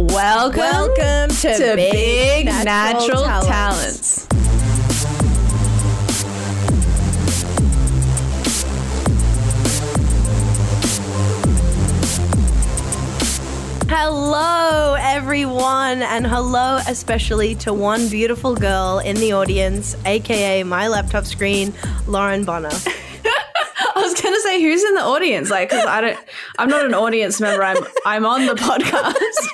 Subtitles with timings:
[0.00, 4.26] Welcome, Welcome to, to Big, Big Natural, Natural Talents.
[4.26, 4.26] Talents.
[13.90, 21.26] Hello, everyone, and hello especially to one beautiful girl in the audience, aka my laptop
[21.26, 21.74] screen,
[22.06, 22.70] Lauren Bonner.
[22.72, 26.18] I was gonna say who's in the audience, like, because I don't,
[26.58, 27.62] I'm not an audience member.
[27.62, 27.76] I'm,
[28.06, 29.48] I'm on the podcast.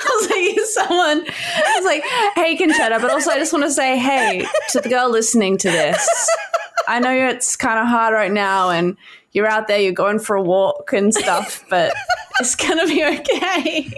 [0.04, 2.02] I was like, someone, I was like,
[2.34, 5.70] hey, Concetta, but also I just want to say, hey, to the girl listening to
[5.70, 6.30] this.
[6.88, 8.96] I know it's kind of hard right now, and
[9.32, 11.92] you're out there, you're going for a walk and stuff, but
[12.40, 13.92] it's gonna be okay.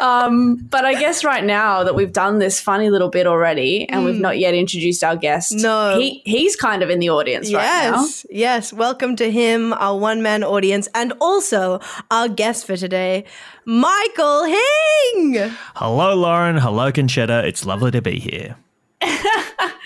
[0.00, 4.04] Um, but I guess right now that we've done this funny little bit already, and
[4.04, 5.96] we've not yet introduced our guest, No.
[5.98, 8.00] he he's kind of in the audience right now.
[8.02, 8.72] Yes, yes.
[8.72, 11.80] Welcome to him, our one man audience, and also
[12.10, 13.24] our guest for today,
[13.66, 15.50] Michael Hing.
[15.76, 16.56] Hello, Lauren.
[16.56, 17.44] Hello, Concetta.
[17.44, 18.56] It's lovely to be here.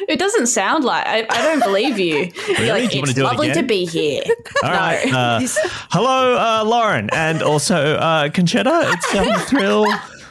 [0.09, 2.33] It doesn't sound like I, I don't believe you.
[2.59, 4.23] You're like, you it's do it lovely to be here.
[4.65, 5.13] All right.
[5.13, 5.41] Uh,
[5.91, 8.91] hello, uh, Lauren, and also uh, Concetta.
[8.95, 9.87] It's um, a thrill.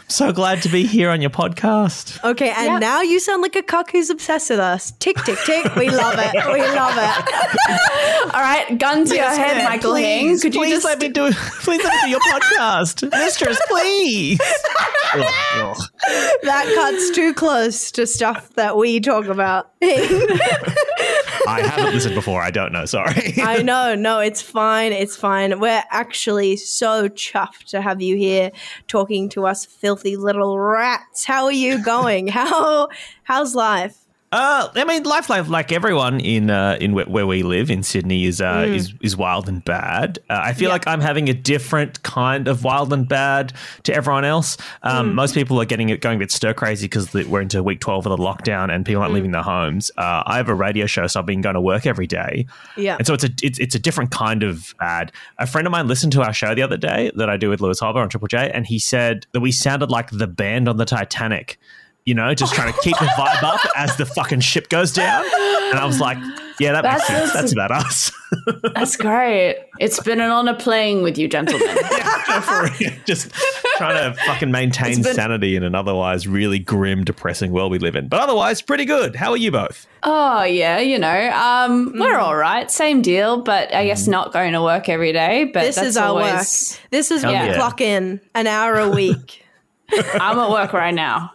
[0.10, 2.24] So glad to be here on your podcast.
[2.24, 2.80] Okay, and Yep.
[2.82, 4.92] now you sound like a cock who's obsessed with us.
[5.00, 5.76] Tick, tick, tick.
[5.76, 6.34] We love it.
[6.34, 8.34] We love it.
[8.34, 10.28] All right, gun to your head, Michael Hing.
[10.30, 11.30] please, Could you just let me do?
[11.34, 13.60] Please let me do your podcast, mistress.
[13.68, 14.40] Please.
[15.14, 15.78] Ugh, ugh.
[16.44, 19.72] That cuts too close to stuff that we talk about.
[19.82, 22.42] I haven't listened before.
[22.42, 22.86] I don't know.
[22.86, 23.34] Sorry.
[23.42, 24.94] I know, no, it's fine.
[24.94, 25.60] It's fine.
[25.60, 28.52] We're actually so chuffed to have you here
[28.88, 31.26] talking to us filthy little rats.
[31.26, 32.28] How are you going?
[32.38, 32.90] How
[33.24, 34.07] how's life?
[34.30, 37.82] Uh, I mean, life, life, like everyone in uh, in where, where we live in
[37.82, 40.20] Sydney is uh, is is wild and bad.
[40.30, 43.54] Uh, I feel like I'm having a different kind of wild and bad
[43.84, 44.58] to everyone else.
[44.84, 47.80] Um, Most people are getting it going a bit stir crazy because we're into week
[47.80, 49.92] twelve of the lockdown and people aren't leaving their homes.
[49.98, 52.48] Uh, I have a radio show, so I've been going to work every day.
[52.76, 52.98] Yeah.
[52.98, 55.14] And so it's a it's, it's a different kind of ad.
[55.38, 57.62] A friend of mine listened to our show the other day that I do with
[57.62, 60.76] Lewis Hobba on Triple J, and he said that we sounded like the band on
[60.76, 61.58] the Titanic.
[62.08, 65.26] You know, just trying to keep the vibe up as the fucking ship goes down.
[65.26, 66.18] And I was like,
[66.58, 67.34] yeah, that makes That's- sense.
[67.34, 68.12] That's about us.
[68.76, 69.58] That's great.
[69.82, 71.68] It's been an honor playing with you, gentlemen.
[72.44, 72.92] For real.
[73.06, 73.30] just
[73.76, 77.98] trying to fucking maintain been- sanity in an otherwise really grim, depressing world we live
[77.98, 78.08] in.
[78.08, 79.14] But otherwise, pretty good.
[79.18, 79.86] How are you both?
[80.04, 82.72] oh yeah, you know, um, we're all right.
[82.72, 85.44] Same deal, but I guess not going to work every day.
[85.54, 86.90] But This that's is our always, work.
[86.92, 87.58] This is when Hell we yeah.
[87.58, 89.44] clock in an hour a week.
[89.90, 91.32] I'm at work right now.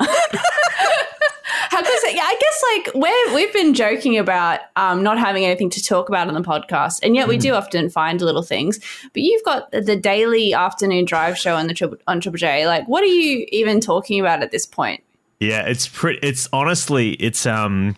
[1.87, 2.13] I?
[2.15, 6.09] Yeah, I guess like we're we've been joking about um, not having anything to talk
[6.09, 8.79] about on the podcast, and yet we do often find little things.
[9.13, 12.67] But you've got the, daily afternoon drive show on the triple on Triple J.
[12.67, 15.03] Like, what are you even talking about at this point?
[15.41, 16.19] Yeah, it's pretty.
[16.23, 17.97] It's honestly, it's um,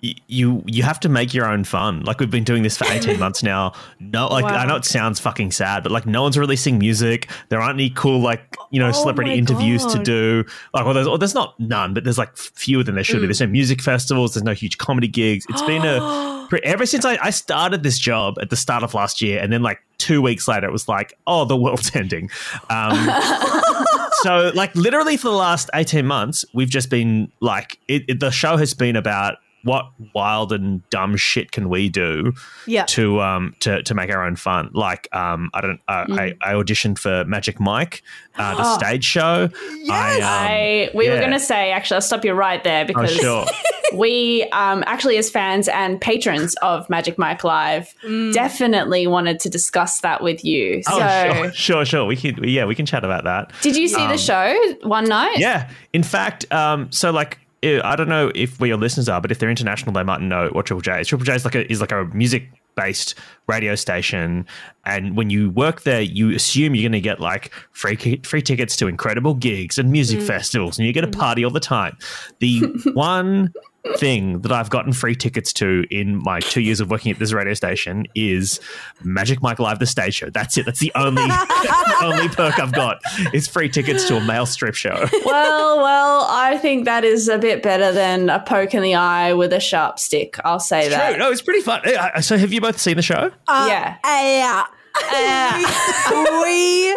[0.00, 2.02] you you have to make your own fun.
[2.04, 3.72] Like we've been doing this for eighteen months now.
[3.98, 7.28] No, like I know it sounds fucking sad, but like no one's releasing music.
[7.48, 10.44] There aren't any cool like you know Oh celebrity interviews to do.
[10.72, 13.26] Like well, there's or there's not none, but there's like fewer than there should be.
[13.26, 14.34] There's no music festivals.
[14.34, 15.44] There's no huge comedy gigs.
[15.48, 19.20] It's been a ever since I, I started this job at the start of last
[19.20, 22.30] year, and then like two weeks later, it was like, oh, the world's ending.
[22.70, 22.92] Um,
[24.22, 28.30] so like literally for the last 18 months we've just been like it, it- the
[28.30, 29.36] show has been about
[29.68, 32.32] what wild and dumb shit can we do
[32.66, 32.84] Yeah.
[32.86, 34.70] to um to, to make our own fun?
[34.72, 38.02] Like um i don't uh, I, I auditioned for magic mike
[38.38, 39.48] uh, the stage show.
[39.90, 42.86] I, um, I we were going to say actually, I'll stop you right there oh,
[42.86, 43.44] because sure.
[43.94, 47.94] we um, actually, as fans and patrons of Magic Mike Live,
[48.32, 50.82] definitely wanted to discuss that with you.
[50.88, 51.52] oh, sure.
[51.52, 52.04] Sure sure.
[52.06, 53.52] We can yeah we can chat about that.
[53.60, 55.38] Did you see the show one night?
[55.38, 55.70] Yeah.
[55.92, 59.38] In fact, um, so like I don't know if where your listeners are, but if
[59.38, 61.08] they're international, they might know what Triple J is.
[61.08, 63.16] Triple J is like a is like a music based
[63.48, 64.46] radio station,
[64.84, 68.76] and when you work there, you assume you're going to get like free free tickets
[68.76, 70.26] to incredible gigs and music mm.
[70.26, 71.18] festivals, and you get a mm.
[71.18, 71.96] party all the time.
[72.38, 72.60] The
[72.94, 73.52] one
[73.96, 77.32] thing that I've gotten free tickets to in my two years of working at this
[77.32, 78.60] radio station is
[79.02, 80.30] Magic Mike Live, the stage show.
[80.30, 80.66] That's it.
[80.66, 81.22] That's the only
[82.02, 82.98] only perk I've got
[83.32, 85.06] is free tickets to a male strip show.
[85.24, 89.32] Well, well, I think that is a bit better than a poke in the eye
[89.32, 90.38] with a sharp stick.
[90.44, 91.10] I'll say that.
[91.10, 91.18] True.
[91.18, 91.80] No, it's pretty fun.
[91.86, 93.30] Uh, uh, So, have you both seen the show?
[93.46, 93.96] Uh, yeah.
[94.04, 94.64] Yeah.
[95.00, 96.96] Uh, we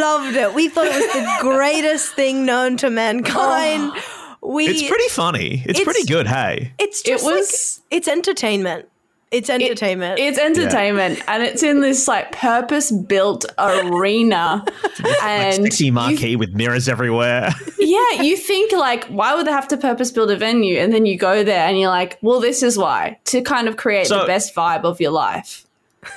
[0.00, 0.54] loved it.
[0.54, 3.92] We thought it was the greatest thing known to mankind.
[4.42, 5.62] We It's pretty funny.
[5.66, 6.26] It's, It's- pretty good.
[6.26, 8.88] Hey, It's It just was- like it's entertainment.
[9.30, 10.18] It's entertainment.
[10.18, 14.64] It's entertainment, and it's in this like purpose-built arena,
[15.22, 17.50] and Sexy you marquee with mirrors everywhere.
[17.78, 20.78] yeah, you think like, why would they have to purpose build a venue?
[20.78, 23.76] And then you go there and you're like, well, this is why to kind of
[23.76, 25.66] create So- the best vibe of your life.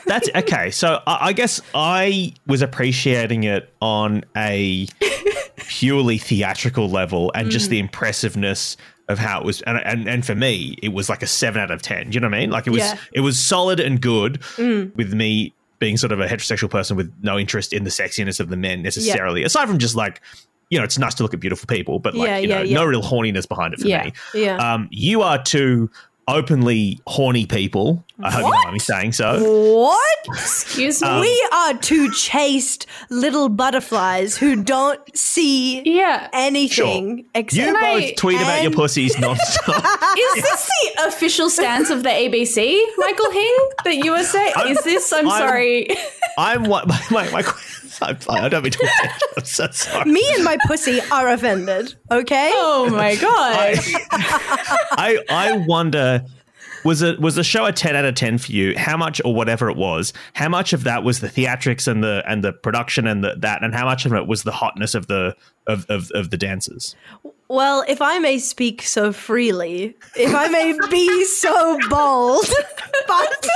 [0.05, 0.71] That's okay.
[0.71, 4.87] So I, I guess I was appreciating it on a
[5.71, 7.83] purely theatrical level and just the Mm.
[7.85, 8.75] impressiveness
[9.07, 9.61] of how it was.
[9.61, 12.09] And, and and for me, it was like a seven out of ten.
[12.09, 12.49] Do you know what I mean?
[12.51, 12.95] Like it was Yeah.
[12.95, 12.99] Mm.
[13.13, 17.39] it was solid and good with me being sort of a heterosexual person with no
[17.39, 19.43] interest in the sexiness of the men necessarily.
[19.43, 20.21] Aside from just like.
[20.73, 22.61] You know, it's nice to look at beautiful people, but like, Yeah, you yeah, know,
[22.61, 22.75] yeah.
[22.75, 24.05] no real horniness behind it for Yeah.
[24.05, 24.13] me.
[24.33, 24.55] yeah.
[24.55, 25.89] Um, you are two
[26.31, 28.03] openly horny people.
[28.23, 29.73] I hope you don't mind me saying so.
[29.75, 30.17] what?
[30.27, 31.07] Excuse me.
[31.07, 36.29] Um, we are two chaste little butterflies who don't see yeah.
[36.31, 40.17] anything You except I- both tweet about your and- pussies nonstop.
[40.17, 44.53] Is this the official stance of the ABC, Michael Hing, that you were saying?
[44.67, 45.11] Is this?
[45.11, 45.87] I'm, I'm- sorry.
[46.37, 47.41] I'm what my my, my
[48.01, 48.89] I'm, I don't mean to.
[49.37, 50.11] I'm so sorry.
[50.11, 51.95] me and my pussy are offended.
[52.09, 52.51] Okay.
[52.55, 53.77] oh my god.
[54.91, 56.23] I I wonder.
[56.83, 58.75] Was it was the show a ten out of ten for you?
[58.75, 60.13] How much or whatever it was?
[60.33, 63.63] How much of that was the theatrics and the and the production and the, that,
[63.63, 65.35] and how much of it was the hotness of the
[65.67, 66.95] of of, of the dancers?
[67.49, 72.45] Well, if I may speak so freely, if I may be so bold,
[73.07, 73.49] but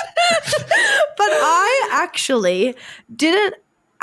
[1.17, 2.75] but I actually
[3.15, 3.55] didn't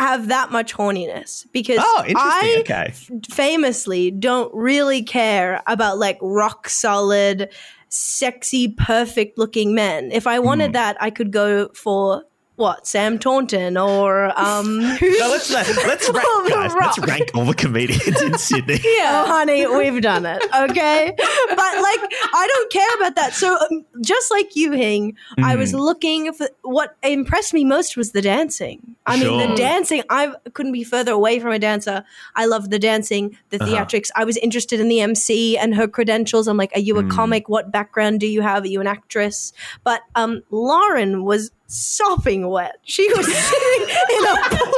[0.03, 2.05] have that much horniness because Oh.
[2.17, 2.93] I okay.
[3.31, 7.51] famously don't really care about like rock solid,
[7.89, 10.11] sexy, perfect looking men.
[10.13, 10.73] If I wanted Hmm.
[10.73, 12.25] that, I could go for
[12.63, 14.81] what Sam Taunton or um.
[15.01, 16.73] who's- So let's let's rank, guys.
[16.75, 18.81] Let's rank all the comedians in Sydney.
[18.85, 20.43] Oh, honey, we've done it.
[20.55, 21.15] Okay.
[21.17, 22.01] But like,
[22.35, 23.35] I don't care about that.
[23.35, 28.13] So, um, just like you, Hing, I was looking for what impressed me most was
[28.13, 28.97] the dancing.
[29.07, 29.49] I mean, Sure.
[29.49, 32.05] the dancing, I couldn't be further away from a dancer.
[32.37, 34.11] I love the dancing, the theatrics.
[34.17, 36.47] I was interested in the MC and her credentials.
[36.47, 37.49] I'm like, are you a comic?
[37.49, 38.63] What background do you have?
[38.63, 39.53] Are you an actress?
[39.83, 42.79] But um, Lauren was sopping wet.
[42.85, 44.73] She was sitting in a pool.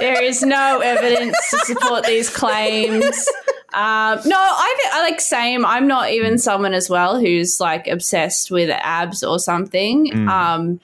[0.00, 3.28] There is no evidence to support these claims.
[3.72, 5.64] Um, no, I, I like same.
[5.64, 10.28] I'm not even someone as well who's like obsessed with abs or something.
[10.28, 10.80] Um,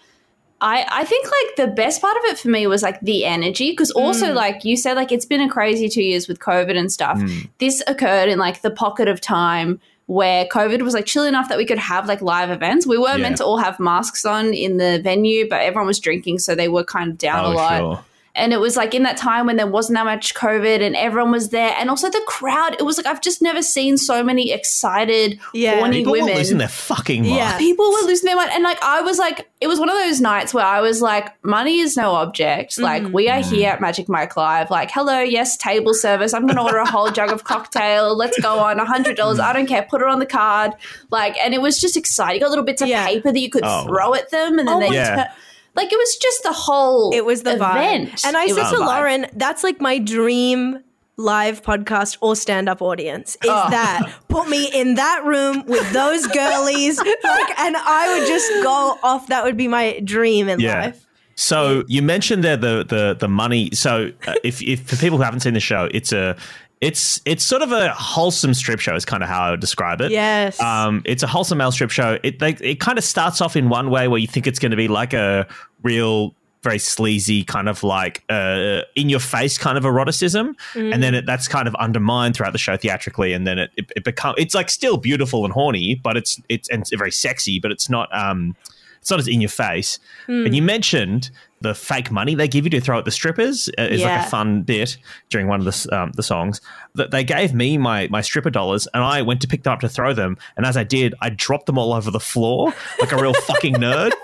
[0.60, 3.72] I I think like the best part of it for me was like the energy
[3.72, 6.90] because also like you said like it's been a crazy two years with COVID and
[6.90, 7.20] stuff.
[7.58, 11.58] This occurred in like the pocket of time where COVID was like chill enough that
[11.58, 12.86] we could have like live events.
[12.86, 13.16] We were Yeah.
[13.18, 16.68] meant to all have masks on in the venue, but everyone was drinking, so they
[16.68, 17.78] were kind of down oh, a Oh, lot.
[17.78, 18.04] sure.
[18.36, 21.32] And it was like in that time when there wasn't that much COVID and everyone
[21.32, 21.74] was there.
[21.78, 25.76] And also the crowd, it was like I've just never seen so many excited, Yeah.
[25.78, 26.28] horny People women.
[26.32, 27.34] were losing their fucking mind.
[27.34, 27.58] Yeah.
[27.58, 28.50] People were losing their mind.
[28.52, 31.32] And like I was like, it was one of those nights where I was like,
[31.44, 32.72] money is no object.
[32.72, 32.82] Mm-hmm.
[32.82, 34.70] Like we are here at Magic Mike Live.
[34.70, 36.34] Like, hello, yes, table service.
[36.34, 38.16] I'm gonna order a whole jug of cocktail.
[38.16, 38.78] Let's go on.
[38.78, 39.40] a hundred dollars.
[39.40, 39.82] I don't care.
[39.88, 40.72] Put it on the card.
[41.10, 42.34] Like, and it was just exciting.
[42.36, 43.06] You got little bits of Yeah.
[43.06, 43.84] paper that you could Oh.
[43.86, 45.16] throw at them and then Oh they Yeah.
[45.24, 45.30] tur-
[45.76, 48.10] like it was just the whole It was the event.
[48.12, 48.26] vibe.
[48.26, 48.78] And I It said to.
[48.78, 50.82] Lauren, that's like my dream
[51.18, 53.70] live podcast or stand up audience is Oh.
[53.70, 58.98] that put me in that room with those girlies like and I would just go
[59.02, 60.80] off that would be my dream in Yeah.
[60.86, 61.06] life.
[61.34, 63.70] So you mentioned there the the the money.
[63.72, 66.34] So uh, if if for people who haven't seen the show, it's a
[66.80, 68.94] it's it's sort of a wholesome strip show.
[68.94, 70.10] Is kind of how I would describe it.
[70.10, 70.60] Yes.
[70.60, 72.18] Um, it's a wholesome male strip show.
[72.22, 74.70] It they, it kind of starts off in one way where you think it's going
[74.70, 75.46] to be like a
[75.82, 81.14] real very sleazy kind of like uh, in your face kind of eroticism and then
[81.14, 84.34] it, that's kind of undermined throughout the show theatrically and then it, it, it becomes
[84.36, 87.88] it's like still beautiful and horny but it's it's and it's very sexy but it's
[87.88, 88.56] not um
[89.00, 91.30] it's not as in your face and you mentioned
[91.60, 94.28] the fake money they give you to throw at the strippers uh, is like a
[94.28, 94.98] fun bit
[95.30, 96.60] during one of the um, the songs
[96.94, 99.80] that they gave me my my stripper dollars and I went to pick them up
[99.80, 100.36] to throw them.
[100.56, 103.74] And as I did I dropped them all over the floor like a real fucking
[103.74, 104.12] nerd.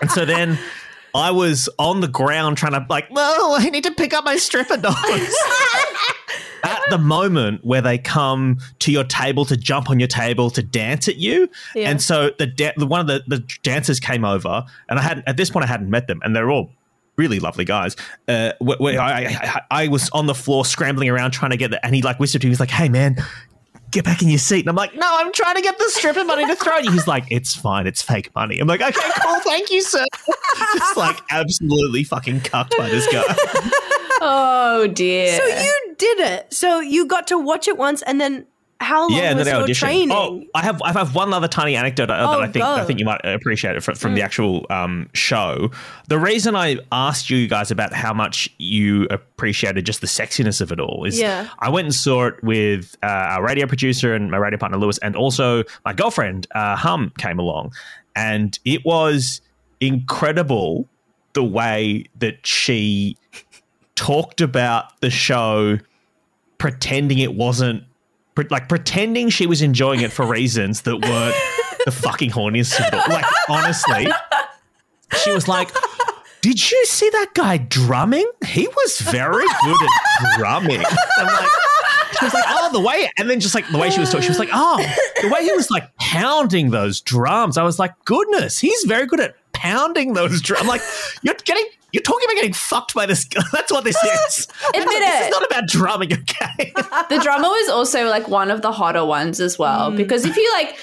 [0.00, 0.58] And so then
[1.14, 4.36] I was on the ground trying to like well I need to pick up my
[4.36, 4.96] stripper dollars
[6.64, 10.62] at the moment where they come to your table to jump on your table to
[10.62, 11.48] dance at you.
[11.74, 11.90] Yeah.
[11.90, 15.24] And so the, da- the one of the, the dancers came over, and I hadn't
[15.28, 16.70] at this point I hadn't met them, and they're all
[17.16, 17.96] really lovely guys.
[18.26, 21.94] Uh, I, I, I was on the floor scrambling around trying to get the, and
[21.94, 23.16] he like whispered to me, he's like, "Hey man."
[23.90, 24.58] Get back in your seat.
[24.58, 26.90] And I'm like, no, I'm trying to get the stripper money to throw at you.
[26.90, 27.86] He's like, it's fine.
[27.86, 28.58] It's fake money.
[28.58, 29.38] I'm like, okay, cool.
[29.38, 30.04] Thank you, sir.
[30.74, 33.22] Just like absolutely fucking cucked by this guy.
[34.26, 35.36] Oh dear.
[35.36, 36.52] So you did it.
[36.52, 38.46] So you got to watch it once and then
[38.80, 39.78] How long yeah, was then your auditioned.
[39.78, 40.12] training?
[40.12, 42.98] Oh, I have I have one other tiny anecdote Oh, that I think I think
[42.98, 44.24] you might appreciate it from, from the Mm.
[44.24, 45.70] actual um, show.
[46.08, 50.72] The reason I asked you guys about how much you appreciated just the sexiness of
[50.72, 51.48] it all is Yeah.
[51.60, 54.98] I went and saw it with uh, our radio producer and my radio partner Lewis,
[54.98, 57.72] and also my girlfriend uh, Hum came along,
[58.16, 59.40] and it was
[59.80, 60.88] incredible
[61.34, 63.16] the way that she
[63.96, 65.78] talked about the show
[66.58, 67.84] pretending it wasn't
[68.34, 71.36] pre- like pretending she was enjoying it for reasons that weren't
[71.84, 73.04] the fucking horniest of all.
[73.08, 74.06] Like honestly,
[75.22, 75.70] she was like,
[76.40, 78.30] "Did you see that guy drumming?
[78.46, 80.82] He was very good at drumming."
[81.18, 81.50] I'm like.
[82.18, 84.22] She was like, oh, the way, and then just like the way she was talking,
[84.22, 84.76] she was like, oh,
[85.20, 87.58] the way he was like pounding those drums.
[87.58, 90.62] I was like, goodness, he's very good at pounding those drums.
[90.62, 90.80] I'm like,
[91.22, 93.24] you're getting, you're talking about getting fucked by this.
[93.24, 93.44] Girl.
[93.52, 94.48] That's what this is.
[94.74, 95.24] Admit This it.
[95.26, 96.72] is not about drumming, okay?
[97.08, 99.96] the drummer was also like one of the hotter ones as well Mm.
[99.96, 100.76] because if you like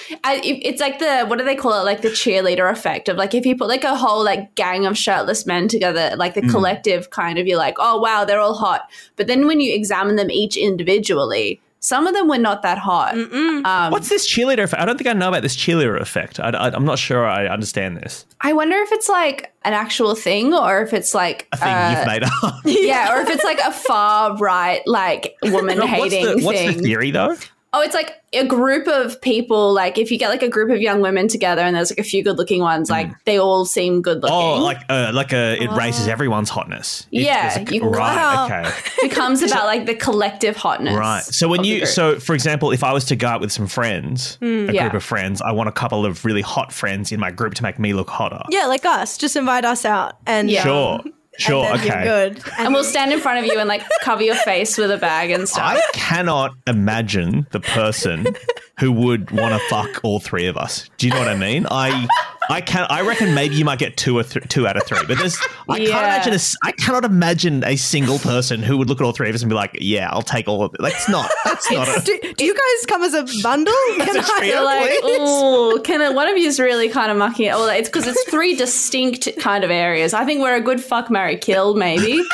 [0.44, 3.46] it's like the what do they call it like the cheerleader effect of like if
[3.46, 6.42] you put like a whole like gang of shirtless men together like Mm.
[6.42, 9.74] the collective kind of you're like oh wow they're all hot but then when you
[9.76, 14.64] examine them each individually some of them were not that hot um, What's this cheerleader
[14.64, 14.82] effect?
[14.82, 16.40] I don't think I know about this cheerleader effect.
[16.40, 18.26] I, am not sure I understand this.
[18.42, 21.96] i wonder if it's like an actual thing or if it's like A thing uh,
[21.98, 22.62] you've made up.
[22.66, 26.74] yeah or if it's like a far right like woman what's, hating the, what's the
[26.74, 27.36] thing theory, though?
[27.74, 29.72] Oh, it's like a group of people.
[29.74, 32.04] Like if you get like a group of young women together, and there's like a
[32.04, 34.36] few good-looking ones, like they all seem good-looking.
[34.36, 34.58] Mm.
[34.58, 37.08] Oh, like uh, like a, it raises everyone's hotness.
[37.14, 38.16] If Yeah, there's a- you- right.
[38.16, 38.46] Wow.
[38.48, 38.70] Okay.
[39.02, 40.96] becomes about like the collective hotness.
[40.98, 41.24] Right.
[41.24, 44.38] So when you, so for example, if I was to go out with some friends,
[44.42, 44.82] a Yeah.
[44.84, 47.64] group of friends, I want a couple of really hot friends in my group to
[47.64, 48.42] make me look hotter.
[48.50, 49.18] yeah, like us.
[49.18, 50.64] Just invite us out and Yeah.
[50.64, 51.00] Sure.
[51.38, 51.66] Sure.
[51.66, 52.06] and okay.
[52.06, 52.44] you're good.
[52.60, 55.32] and we'll stand in front of you and like cover your face with a bag
[55.32, 55.78] and stuff.
[55.78, 58.36] I cannot imagine the person
[58.80, 60.90] who would want to fuck all three of us.
[60.98, 61.66] Do you know what I mean?
[61.72, 62.08] I
[62.52, 65.00] I can I reckon maybe you might get two or th- two out of three,
[65.08, 65.38] but there's
[65.70, 69.14] I can't imagine a I cannot imagine a single person who would look at all
[69.14, 71.32] three of us and be like, "Yeah, I'll take all of it." It's not.
[71.46, 72.02] That's not a.
[72.06, 73.74] do, do you guys come as a bundle?
[73.98, 74.56] Can a trio.
[74.56, 77.54] You're like, ooh, can one of you is really kind of mucking it?
[77.54, 80.14] Well, it's because it's three distinct kind of areas.
[80.14, 82.24] I think we're a good fuck, marry, kill, maybe.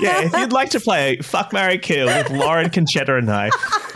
[0.00, 3.50] Yeah, if you'd like to play Fuck Mary Kill with Lauren Concetta and I,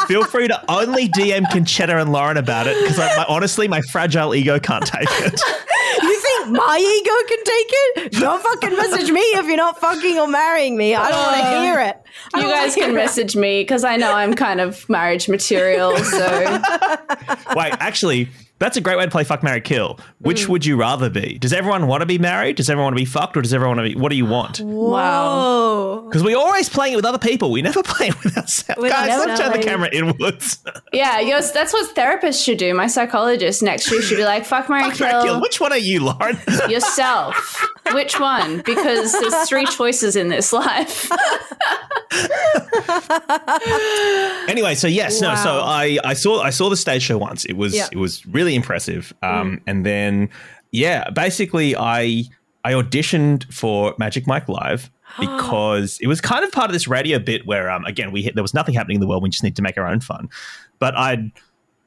[0.06, 4.58] feel free to only DM Concetta and Lauren about it because honestly, my fragile ego
[4.58, 5.40] can't take it.
[6.00, 8.12] You think my ego can take it?
[8.20, 10.94] Don't fucking message me if you're not fucking or marrying me.
[10.94, 11.96] I don't want to uh, hear it.
[12.34, 12.94] I you guys can hear it.
[12.94, 15.96] message me because I know I'm kind of marriage material.
[15.96, 16.28] So
[17.56, 18.28] Wait, actually,
[18.58, 19.98] that's a great way to play Fuck Mary Kill.
[20.20, 20.48] Which Mm.
[20.48, 21.38] would you rather be?
[21.38, 22.56] Does everyone want to be married?
[22.56, 23.36] Does everyone want to be fucked?
[23.36, 24.00] Or does everyone want to be?
[24.00, 24.60] What do you want?
[24.60, 26.04] wow.
[26.06, 27.50] Because we're always playing it with other people.
[27.50, 28.80] We never play it with ourselves.
[28.82, 30.58] With Guys, let's turn the camera inwards.
[30.90, 32.72] Yeah, yes, that's what therapists should do.
[32.72, 35.22] My psychologist next year should be like, fuck, marry, Fuck Mary Kill.
[35.24, 36.38] kill Which one are you, Lauren?
[36.68, 37.62] yourself.
[37.92, 38.62] Which one?
[38.62, 41.10] Because there's three choices in this life.
[44.48, 47.44] anyway, so yes, no, so I, I saw I saw the stage show once.
[47.44, 47.88] It was Yeah.
[47.92, 49.12] it was really impressive.
[49.22, 49.28] Mm.
[49.28, 50.28] Um, and then
[50.70, 52.24] yeah, basically I
[52.64, 54.90] I auditioned for Magic Mike Live
[55.20, 58.34] because it was kind of part of this radio bit where um again we hit,
[58.34, 59.22] there was nothing happening in the world.
[59.22, 60.28] We just need to make our own fun.
[60.78, 61.32] But I'd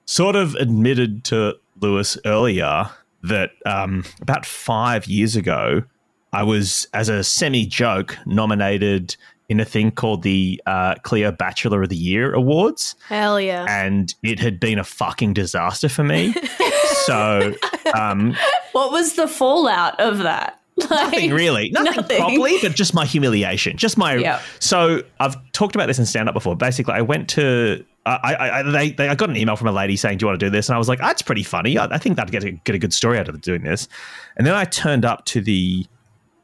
[0.05, 2.89] sort of admitted to Lewis earlier
[3.23, 5.83] that um, about five years ago,
[6.33, 9.15] I was, as a semi joke, nominated
[9.51, 13.65] in a thing called the uh, Cleo Bachelor of the Year Awards, Hell yeah.
[13.67, 16.33] and it had been a fucking disaster for me.
[17.05, 17.53] so,
[17.93, 18.33] um,
[18.71, 20.57] What was the fallout of that?
[20.89, 22.17] Like, nothing really, nothing, Nothing.
[22.17, 24.15] properly, but just my humiliation, just my.
[24.15, 24.41] Yeah.
[24.59, 26.55] So I've talked about this in stand up before.
[26.55, 27.85] Basically, I went to.
[28.05, 30.27] I, I, I- they, they, I got an email from a lady saying, "Do you
[30.29, 31.77] want to do this?" And I was like, "That's pretty funny.
[31.77, 33.87] I, I think I'd get a, get a good story out of doing this."
[34.37, 35.85] And then I turned up to the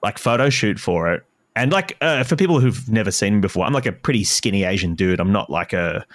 [0.04, 1.24] like photo shoot for it,
[1.58, 4.64] and like uh, for people who've never seen me before, I'm like a pretty skinny
[4.64, 5.20] Asian dude.
[5.20, 6.06] I'm not like a,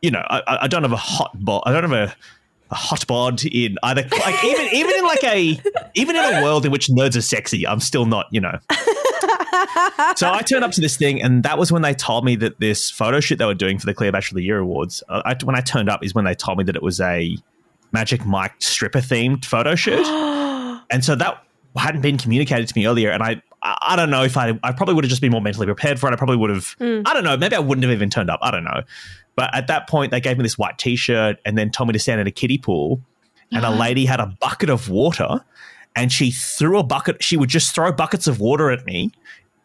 [0.00, 1.62] you know, I, I- don't have a hot bod.
[1.66, 2.14] I don't have a
[2.70, 5.60] a hot bod in either like even even in like a
[5.94, 8.58] even in a world in which nerds are sexy i'm still not you know
[10.16, 12.58] so i turned up to this thing and that was when they told me that
[12.60, 15.20] this photo shoot they were doing for the Cleo bachelor of the year awards uh,
[15.24, 17.36] I, when i turned up is when they told me that it was a
[17.92, 20.06] magic mike stripper themed photo shoot
[20.90, 21.44] and so that
[21.76, 24.72] hadn't been communicated to me earlier and i I I don't know if I, I
[24.72, 26.12] probably would have just been more mentally prepared for it.
[26.12, 28.40] I probably would have, I don't know, maybe I wouldn't have even turned up.
[28.42, 28.82] I don't know.
[29.36, 31.92] But at that point, they gave me this white t shirt and then told me
[31.92, 33.00] to stand in a kiddie pool.
[33.54, 35.44] And a lady had a bucket of water
[35.94, 39.12] and she threw a bucket, she would just throw buckets of water at me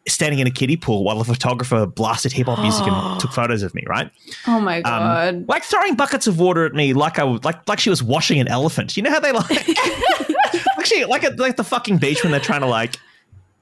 [0.10, 3.64] standing in a kiddie pool while a photographer blasted hip hop music and took photos
[3.64, 3.84] of me.
[3.88, 4.10] Right,
[4.46, 5.46] Oh my um, god.
[5.48, 8.40] like throwing buckets of water at me, like I was like like she was washing
[8.40, 8.98] an elephant.
[8.98, 9.70] You know how they like
[10.78, 12.98] actually like at like the fucking beach when they're trying to like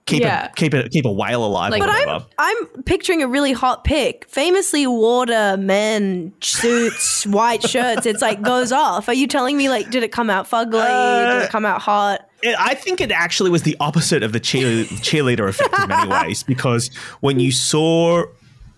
[0.06, 0.48] keep Yeah.
[0.48, 1.72] a keep a keep a whale alive.
[1.72, 1.90] Like- But.
[1.90, 4.26] I'm I'm picturing a really hot pic.
[4.30, 8.06] Famously, water, men, suits, white shirts.
[8.06, 9.08] It's like goes off.
[9.10, 10.86] Are you telling me like did it come out fugly?
[10.86, 12.30] Uh, did it come out hot?
[12.44, 16.10] It- I think it actually was the opposite of the cheer, cheerleader effect in many
[16.10, 16.90] ways because
[17.22, 18.24] when you saw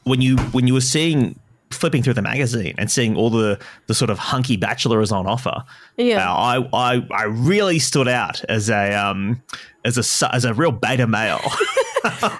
[0.04, 1.38] when you when you were seeing
[1.70, 5.64] flipping through the magazine and seeing all the the sort of hunky bachelors on offer,
[5.98, 6.26] Yeah.
[6.32, 9.42] uh, I I I really stood out as a um
[9.88, 11.40] as a as a real beta male.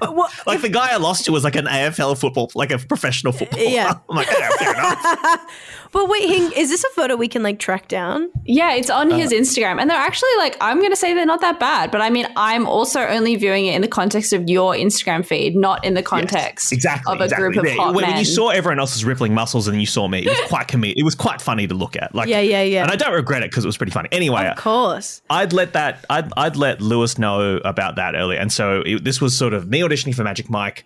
[0.02, 3.34] What- like the guy I lost to was like an AFL football, like a professional
[3.34, 3.64] footballer.
[3.64, 3.94] Yeah.
[4.10, 5.46] I'm like, yeah, fair enough.
[5.92, 8.30] But wait, Hing, is this a photo we can like track down?
[8.46, 9.80] Yeah, it's on his Uh, Instagram.
[9.82, 11.92] And they're actually like, I'm going to say they're not that bad.
[11.92, 15.56] But I mean, I'm also only viewing it in the context of your Instagram feed,
[15.56, 17.48] not in the context exactly of a exactly.
[17.54, 18.12] group of Yeah, hot when, men.
[18.12, 20.84] when you saw everyone else's rippling muscles and you saw me, it was quite com-
[20.84, 22.14] It was quite funny to look at.
[22.14, 22.84] Like, Yeah, yeah, yeah.
[22.84, 24.10] And I don't regret it because it was pretty funny.
[24.12, 25.22] Anyway, Of course.
[25.30, 26.06] I'd let that.
[26.10, 29.68] I'd I'd let Lewis know about that earlier, and so it, this was sort of
[29.68, 30.86] me auditioning for Magic Mike,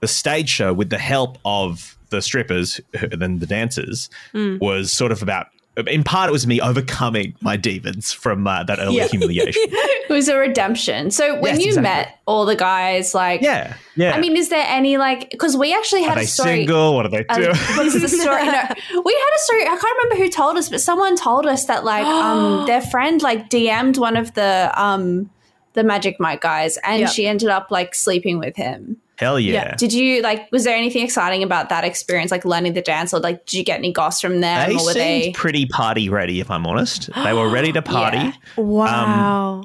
[0.00, 4.56] the stage show with the help of the strippers and then the dancers Hmm.
[4.60, 5.46] was sort of about.
[5.86, 9.06] In part, it was me overcoming my demons from uh, that early Yeah.
[9.06, 9.62] humiliation.
[9.66, 11.10] it was a redemption.
[11.12, 11.82] So when Yes, you exactly.
[11.82, 14.12] met all the guys, like, yeah, yeah.
[14.14, 16.48] I mean, is there any like, because we actually had are a they story.
[16.66, 16.96] single?
[16.96, 17.46] What do they Uh, do?
[17.76, 18.44] what's the story?
[18.46, 18.52] No,
[19.04, 19.62] we had a story.
[19.62, 23.22] I can't remember who told us, but someone told us that like um their friend
[23.22, 25.30] like DM'd one of the um
[25.74, 27.06] the Magic Mike guys, and Yeah.
[27.06, 28.96] she ended up like sleeping with him.
[29.16, 29.52] Hell yeah.
[29.52, 29.74] Yeah.
[29.76, 30.50] Did you like?
[30.50, 33.64] Was there anything exciting about that experience, like learning the dance, or like did you
[33.64, 35.32] get any goss from them, They or were seemed they?
[35.32, 37.10] pretty party ready, if I'm honest.
[37.14, 38.16] They were ready to party.
[38.16, 38.32] Yeah.
[38.56, 39.64] Wow.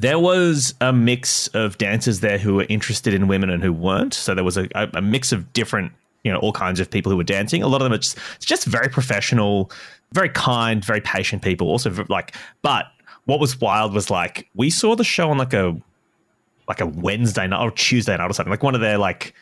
[0.00, 4.12] There was a mix of dancers there who were interested in women and who weren't.
[4.14, 5.92] So there was a, a, a mix of different,
[6.24, 7.62] you know, all kinds of people who were dancing.
[7.62, 9.70] A lot of them are just, it's just very professional,
[10.12, 11.68] very kind, very patient people.
[11.68, 12.86] Also, like, but
[13.26, 15.76] what was wild was like we saw the show on like a
[16.68, 19.34] like a Wednesday night or Tuesday night or something, like one of their like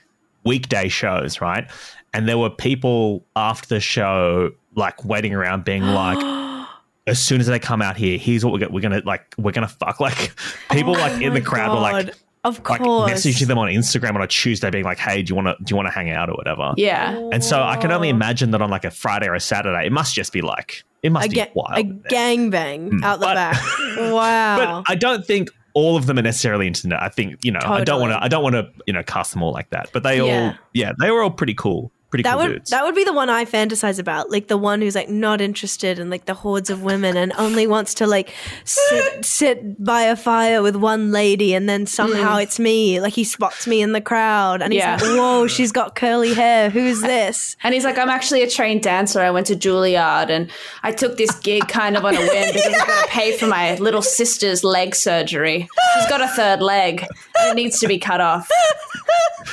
[0.45, 1.71] weekday shows, right?
[2.15, 6.19] And there were people after the show like waiting around, being like,
[7.07, 9.53] as soon as they come out here, here's what we're gonna, we're gonna like, we're
[9.53, 10.01] gonna fuck.
[10.01, 10.33] Like
[10.71, 12.17] oh people like in the Oh my crowd were like, God.
[12.45, 13.11] of like course.
[13.13, 15.71] messaging them on Instagram on a Tuesday, being like, hey, do you want to, do
[15.73, 16.75] you want to hang out or whatever?
[16.77, 18.17] Yeah, And so I can only Oh.
[18.17, 21.11] imagine that on like a Friday or a Saturday, it must just be like, it
[21.11, 21.79] must a, be ga- wild.
[21.79, 23.05] a gangbang hmm.
[23.05, 23.63] out the But- back.
[23.99, 24.83] Wow.
[24.85, 27.03] but I don't think all of them are necessarily into that.
[27.03, 29.33] I think you know I don't want to I don't want to you know cast
[29.33, 29.91] them all like that.
[29.93, 30.49] But they Yeah.
[30.49, 32.71] all yeah they were all pretty cool, pretty that cool would dudes.
[32.71, 35.99] that would be the one I fantasize about, like the one who's like not interested
[35.99, 38.33] in like the hordes of women and only wants to like
[38.65, 42.43] sit sit by a fire with one lady, and then somehow mm.
[42.45, 43.01] it's me.
[43.01, 44.99] Like he spots me in the crowd, and he's Yeah.
[45.01, 46.71] like, "Whoa, she's got curly hair.
[46.71, 49.21] Who's this?" and he's like, I'm actually a trained dancer.
[49.21, 50.51] I went to Juilliard, and
[50.83, 53.47] I took this gig kind of on a whim because I've got to pay for
[53.47, 55.69] my little sister's leg surgery.
[55.95, 57.07] She's got a third leg,
[57.39, 58.49] and it needs to be cut off.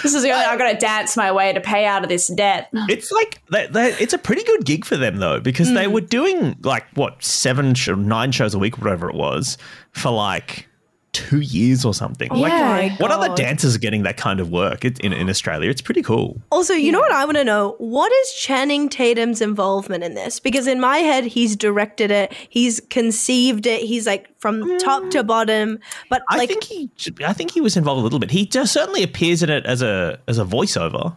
[0.03, 2.27] This is the only I got to dance my way to pay out of this
[2.27, 2.48] debt.
[2.73, 5.91] It's like they, they, it's a pretty good gig for them though because they mm.
[5.93, 9.57] were doing like what seven sh- nine shows a week, whatever it was,
[9.91, 10.69] for like
[11.11, 12.29] two years or something.
[12.31, 12.95] Oh like, Yeah.
[12.97, 15.69] what other dancers are getting that kind of work it, in in Australia?
[15.69, 16.41] It's pretty cool.
[16.51, 17.75] Also, you know what I want to know?
[17.79, 20.39] What is Channing Tatum's involvement in this?
[20.39, 25.23] Because in my head, he's directed it, he's conceived it, he's like from top to
[25.23, 25.27] mm.
[25.27, 25.79] bottom.
[26.09, 26.91] But I like, think he
[27.25, 28.31] I think he was involved a little bit.
[28.31, 31.15] He just certainly appears in it as a as a voiceover.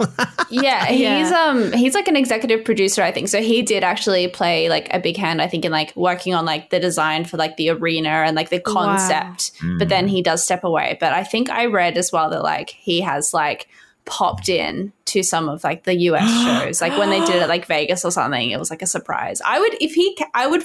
[0.48, 1.46] Yeah, he's Yeah.
[1.48, 3.28] um he's like an executive producer, I think.
[3.28, 6.44] So he did actually play like a big hand, I think, in like working on
[6.44, 9.50] like the design for like the arena and like the concept.
[9.78, 10.96] But then he does step away.
[11.00, 13.68] But I think I read as well that like he has like
[14.04, 16.80] popped in to some of like the US shows.
[16.80, 19.40] Like when they did it like Vegas or something, it was like a surprise.
[19.44, 20.62] I would if he I would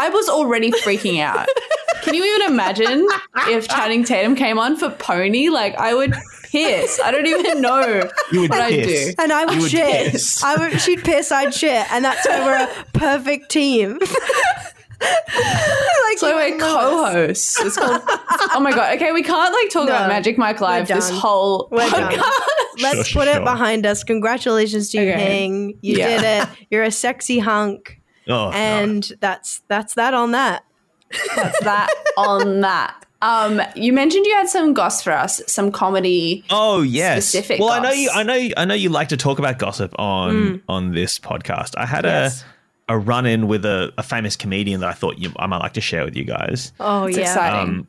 [0.00, 1.46] I was already freaking out.
[2.02, 3.06] Can you even imagine
[3.48, 5.50] if Channing Tatum came on for Pony?
[5.50, 6.14] Like I would
[6.50, 7.00] piss.
[7.02, 9.12] I don't even know You would what I'd do.
[9.18, 10.12] and I would, You would shit.
[10.12, 10.42] piss.
[10.44, 13.98] I would, she'd piss, I'd shit, and that's why we're a perfect team.
[15.00, 17.58] like So you we're co-hosts.
[17.60, 18.02] It's called.
[18.54, 18.96] oh my god.
[18.96, 22.12] Okay, we can't like talk No, about Magic Mike Live we're this whole We're done.
[22.12, 22.82] podcast.
[22.82, 24.04] Let's Sure, put sure, it behind us.
[24.04, 25.20] Congratulations to you, Okay.
[25.38, 25.78] Hing.
[25.80, 26.08] You Yeah.
[26.08, 26.48] did it.
[26.70, 30.64] You're a sexy hunk, Oh, and that's that's that on that.
[31.34, 33.04] That's that on that.
[33.22, 36.44] Um, you mentioned you had some goss for us, some comedy.
[36.50, 37.26] Oh yes.
[37.26, 38.10] specific well, I know you.
[38.12, 38.48] I know.
[38.56, 41.74] I know you like to talk about gossip on on this podcast.
[41.76, 42.42] I had Yes.
[42.88, 45.58] a a run in with a, a famous comedian that I thought you, I might
[45.58, 46.72] like to share with you guys.
[46.80, 47.22] Oh It's yeah.
[47.24, 47.68] exciting.
[47.68, 47.88] Um,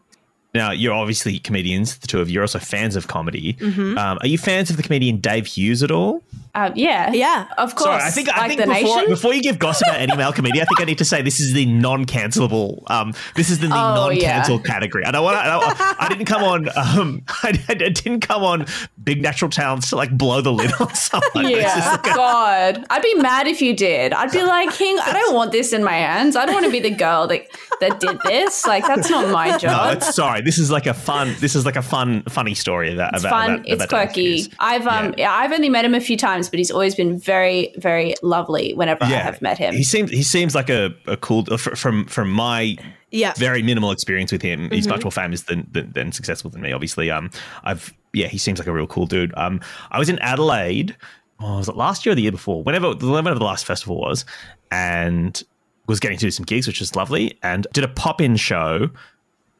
[0.54, 3.54] now you're obviously comedians, the two of you are also fans of comedy.
[3.54, 3.98] Mm-hmm.
[3.98, 6.22] Um, are you fans of the comedian Dave Hughes at all?
[6.54, 7.46] Uh, yeah, Yeah.
[7.58, 7.90] of course.
[7.90, 10.64] Sorry, I think I like think before, before you give gossip about any male comedian,
[10.64, 12.90] I think I need to say this is the non-cancelable.
[12.90, 14.62] Um, this is the, the Oh, non-cancel yeah.
[14.64, 15.06] category.
[15.06, 15.38] I don't want.
[15.38, 16.68] I, I didn't come on.
[16.76, 18.66] Um, I, I didn't come on
[19.04, 21.46] big natural talents to like blow the lid on someone.
[21.46, 24.14] It's just Yeah, like a- God, I'd be mad if you did.
[24.14, 26.36] I'd be like, Hing, I don't want this in my hands.
[26.36, 27.44] I don't want to be the girl that
[27.80, 28.66] that did this.
[28.68, 29.98] Like, that's not my no, job.
[29.98, 30.42] it's sorry.
[30.42, 31.36] This is like a fun.
[31.40, 33.14] This is like a fun, funny story about.
[33.16, 33.52] It's about, fun.
[33.56, 34.54] about- it's about Dave quirky.
[34.60, 35.32] I've um, yeah.
[35.32, 39.04] I've only met him a few times, but he's always been very, very lovely whenever
[39.04, 39.74] I have met him.
[39.74, 42.78] He seems he seems like a, a cool from from my
[43.12, 43.34] Yeah.
[43.38, 44.70] very minimal experience with him.
[44.72, 44.92] He's Mm-hmm.
[44.96, 46.72] much more famous than, than than successful than me.
[46.72, 47.30] Obviously, um,
[47.64, 49.34] I've yeah, he seems like a real cool dude.
[49.38, 50.96] Um, I was in Adelaide.
[51.40, 52.62] Oh, was it last year or the year before?
[52.64, 54.26] Whenever whenever the last festival was,
[54.72, 55.44] and
[55.88, 58.90] was getting to do some gigs, which was lovely, and did a pop in show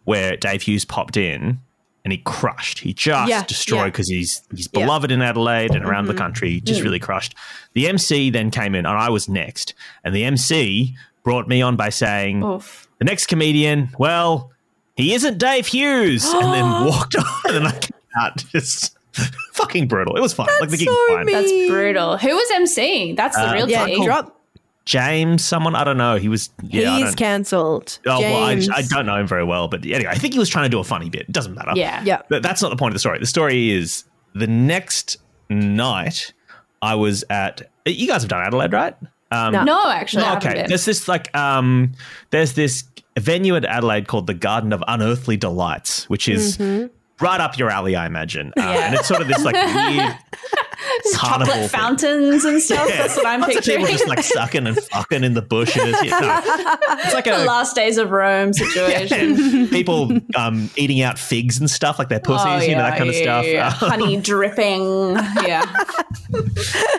[0.04, 1.60] where Dave Hughes popped in.
[2.04, 2.80] And he crushed.
[2.80, 3.86] He just Yeah, destroyed yeah.
[3.86, 4.82] because he's he's Yeah.
[4.86, 6.14] beloved in Adelaide and around Mm-hmm.
[6.14, 6.60] the country.
[6.60, 6.64] Mm.
[6.64, 7.36] Just really crushed.
[7.74, 9.74] The MC then came in, and I was next.
[10.04, 12.88] And the MC brought me on by saying, Oof.
[12.98, 14.52] the next comedian, well,
[14.96, 18.98] he isn't Dave Hughes, and then walked on, and then I came out just
[19.54, 20.16] fucking brutal.
[20.18, 20.48] It was fine.
[20.60, 21.28] like the gig so fine.
[21.28, 22.18] That's brutal.
[22.18, 23.16] Who was emceeing?
[23.16, 24.04] That's the Uh, real Yeah, tea.
[24.04, 24.41] drop.
[24.86, 26.16] James, someone I don't know.
[26.18, 26.98] He was yeah.
[26.98, 28.00] He's cancelled.
[28.08, 30.50] oh, well, I, I don't know him very well, but anyway, I think he was
[30.50, 31.22] trying to do a funny bit.
[31.24, 31.72] It doesn't matter.
[31.76, 32.02] Yeah.
[32.04, 32.22] Yeah.
[32.30, 33.20] But that's not the point of the story.
[33.20, 35.18] The story is the next
[35.50, 36.34] night
[36.82, 37.70] I was at.
[37.86, 38.96] You guys have done Adelaide, right?
[39.32, 39.64] Um, No.
[39.64, 40.62] No, actually, I Oh, haven't okay.
[40.62, 40.70] been.
[40.70, 41.92] There's this like um
[42.32, 42.84] there's this
[43.20, 46.88] venue at Adelaide called the Garden of Unearthly Delights, which is Mm-hmm.
[47.22, 48.54] Right up your alley, I imagine.
[48.58, 50.16] Uh, And it's sort of this like weird
[51.14, 51.68] Chocolate thing.
[51.70, 52.88] fountains and stuff.
[52.88, 56.02] That's what I'm Lots of people just like sucking and fucking in the bushes.
[56.02, 56.42] You know.
[56.44, 59.68] It's like the a last days of Rome situation.
[59.70, 62.98] people um, eating out figs and stuff like their pussies, Oh, you know, that yeah,
[62.98, 63.46] kind of stuff.
[63.46, 63.70] yeah, yeah.
[63.70, 65.14] Honey dripping.
[65.44, 65.66] Yeah.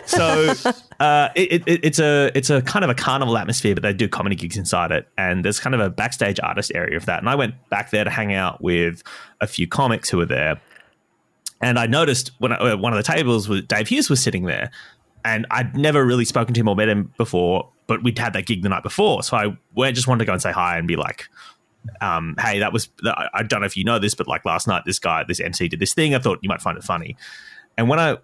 [0.05, 0.53] so
[0.99, 4.07] uh, it, it, it's a it's a kind of a carnival atmosphere, but they do
[4.07, 7.19] comedy gigs inside it, and there's kind of a backstage artist area of that.
[7.19, 9.03] And I went back there to hang out with
[9.43, 10.59] a few comics who were there,
[11.61, 14.45] and I noticed when I, uh, one of the tables was Dave Hughes was sitting
[14.45, 14.71] there,
[15.23, 18.45] and I'd never really spoken to him or met him before, but we'd had that
[18.45, 20.95] gig the night before, so I just wanted to go and say hi and be
[20.95, 21.27] like.
[21.99, 24.83] Um, hey, that was I don't know if you know this, but like last night,
[24.85, 26.15] this guy, this MC, did this thing.
[26.15, 27.17] I thought you might find it funny,
[27.77, 28.19] and when I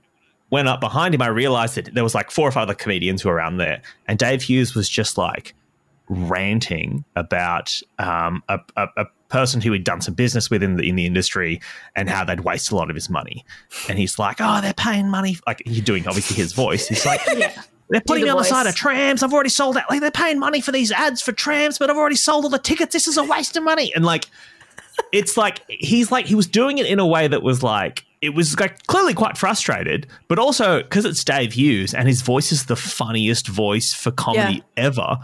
[0.49, 3.21] went up behind him, I realized that there was like four or five other comedians
[3.21, 5.53] who were around there, and Dave Hughes was just like
[6.07, 10.83] ranting about um, a, a, a person who he'd done some business with in the
[10.89, 11.61] in the industry
[11.95, 13.45] and how they'd waste a lot of his money.
[13.87, 16.87] And he's like, "Oh, they're paying money." Like he's doing obviously his voice.
[16.87, 17.21] He's like,
[17.91, 18.49] They're putting me on the voice.
[18.49, 19.23] side of trams.
[19.23, 19.85] I've already sold out.
[19.89, 22.59] Like they're paying money for these ads for trams, but I've already sold all the
[22.59, 22.93] tickets.
[22.93, 23.91] This is a waste of money.
[23.95, 24.25] And like,
[25.11, 28.35] it's like he's like he was doing it in a way that was like it
[28.35, 32.65] was like clearly quite frustrated, but also because it's Dave Hughes and his voice is
[32.65, 34.83] the funniest voice for comedy Yeah.
[34.85, 35.17] ever.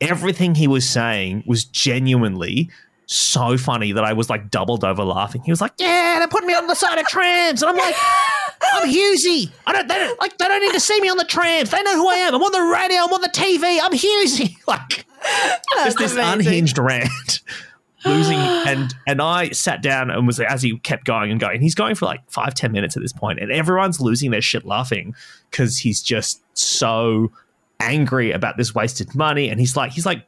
[0.00, 2.70] Everything he was saying was genuinely
[3.06, 5.42] so funny that I was like doubled over laughing.
[5.44, 7.94] He was like, "Yeah, they're putting me on the side of trams," and I'm like,
[8.74, 9.50] "I'm Hughesy.
[9.66, 11.70] I don't, they don't like they don't need to see me on the trams.
[11.70, 12.34] They know who I am.
[12.34, 13.02] I'm on the radio.
[13.02, 13.78] I'm on the TV.
[13.82, 15.06] I'm Hughesy." Like,
[15.84, 16.40] just this amazing.
[16.46, 17.40] unhinged rant.
[18.06, 21.62] Losing and and I sat down and was as he kept going and going.
[21.62, 24.66] He's going for like five ten minutes at this point, and everyone's losing their shit
[24.66, 25.14] laughing
[25.50, 27.32] because he's just so
[27.80, 29.48] angry about this wasted money.
[29.48, 30.26] And he's like, he's like,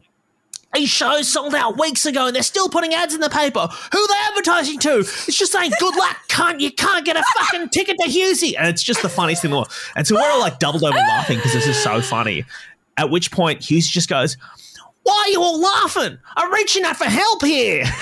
[0.76, 3.66] these shows sold out weeks ago and they're still putting ads in the paper.
[3.92, 4.98] Who are they advertising to?
[4.98, 8.54] It's just saying, good luck, can't you can't get a fucking ticket to Hughesy.
[8.58, 9.72] And it's just the funniest thing in the world.
[9.96, 12.44] And so we're all like doubled over laughing because this is so funny.
[12.98, 14.36] At which point Hughes just goes,
[15.02, 16.18] Why are you all laughing?
[16.36, 17.84] I'm reaching out for help here.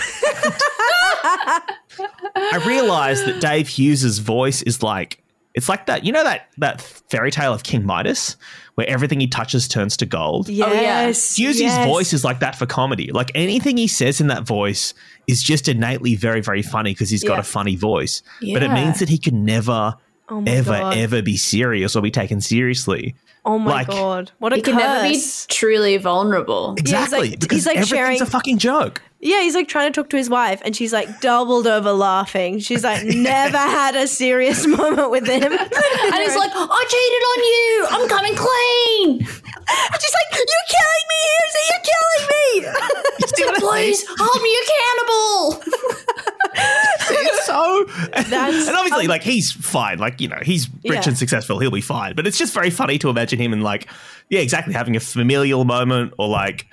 [2.37, 5.24] I realize that Dave Hughes's voice is like
[5.55, 8.37] it's like that, you know that that fairy tale of King Midas,
[8.75, 10.49] where everything he touches turns to gold.
[10.49, 11.37] Oh, yes.
[11.37, 11.87] Hughes' yes.
[11.87, 13.11] voice is like that for comedy.
[13.13, 14.95] Like anything he says in that voice
[15.29, 17.41] is just innately very, very funny because he's got Yeah.
[17.41, 18.23] a funny voice.
[18.41, 19.95] But it means that he can never,
[20.29, 20.97] Oh ever, God.
[20.97, 23.15] ever be serious or be taken seriously.
[23.47, 24.33] Oh my like- god.
[24.39, 26.75] What a He can never be truly vulnerable.
[26.79, 27.31] Exactly.
[27.31, 29.03] like- because he's like everything's sharing- a fucking joke.
[29.25, 32.59] Yeah, he's like trying to talk to his wife, and she's like doubled over laughing.
[32.59, 35.53] She's like never had a serious moment with him.
[36.05, 37.87] And he's like, I cheated on you.
[37.91, 39.19] I'm coming clean.
[39.25, 41.55] she's like, "You're killing me, Hughes!
[41.71, 43.59] You're killing me!" See what I?
[43.61, 45.63] Please hold me accountable.
[46.57, 47.85] It's so
[48.31, 51.03] That's- and obviously like he's fine like you know he's rich Yeah.
[51.09, 53.89] and successful he'll be fine but it's just very funny to imagine him and, like
[54.31, 56.67] yeah exactly having a familial moment or like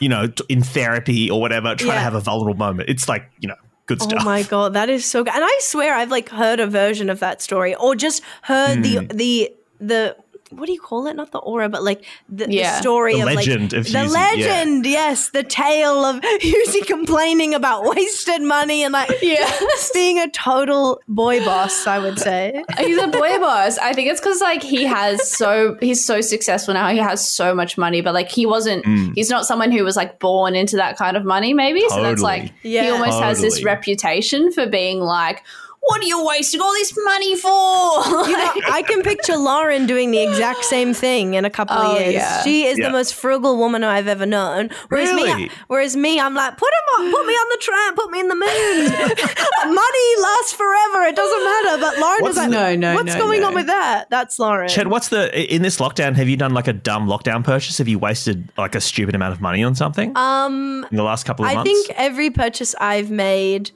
[0.00, 3.48] you know in therapy or whatever trying to have a vulnerable moment it's like you
[3.48, 3.54] know
[3.86, 4.20] good stuff.
[4.22, 5.34] Oh my god, that is so good.
[5.34, 8.98] And I swear I've like heard a version of that story or just heard the
[8.98, 9.06] Hmm.
[9.08, 10.16] the the
[10.50, 11.14] what do you call it?
[11.14, 14.12] Not the aura, but like the, the story The of legend like of the Hughesy,
[14.12, 14.20] yeah.
[14.20, 14.86] legend.
[14.86, 19.90] Yes, the tale of Hughesy complaining about wasted money and like Yes.
[19.94, 21.86] being a total boy boss.
[21.86, 22.62] I would say.
[22.78, 23.78] He's a boy boss.
[23.78, 26.88] I think it's because like he has so he's so successful now.
[26.90, 28.84] He has so much money, but like he wasn't.
[28.84, 29.12] Mm.
[29.14, 31.54] He's not someone who was like born into that kind of money.
[31.54, 32.82] Maybe so that's like Yeah.
[32.84, 35.42] he almost has this reputation for being like,
[35.80, 40.10] "What are you wasting all this money for?" You know, I can picture Lauren doing
[40.10, 42.14] the exact same thing in a couple Oh, of years.
[42.14, 42.42] yeah.
[42.42, 42.86] She is Yeah.
[42.88, 44.70] the most frugal woman I've ever known.
[44.88, 45.34] Whereas Really?
[45.46, 48.20] me, whereas me, I'm like, put him on, put me on the tram, put me
[48.20, 48.90] in the moon.
[49.74, 51.04] Money lasts forever.
[51.06, 51.78] It doesn't matter.
[51.80, 53.48] But Lauren What's is like, No, no, what's no, going no.
[53.48, 54.08] on with that?
[54.10, 54.68] That's Lauren.
[54.68, 56.14] Chad, what's the in this lockdown?
[56.16, 57.78] Have you done like a dumb lockdown purchase?
[57.78, 61.24] Have you wasted like a stupid amount of money on something um, in the last
[61.24, 61.70] couple of I months?
[61.70, 63.70] I think every purchase I've made,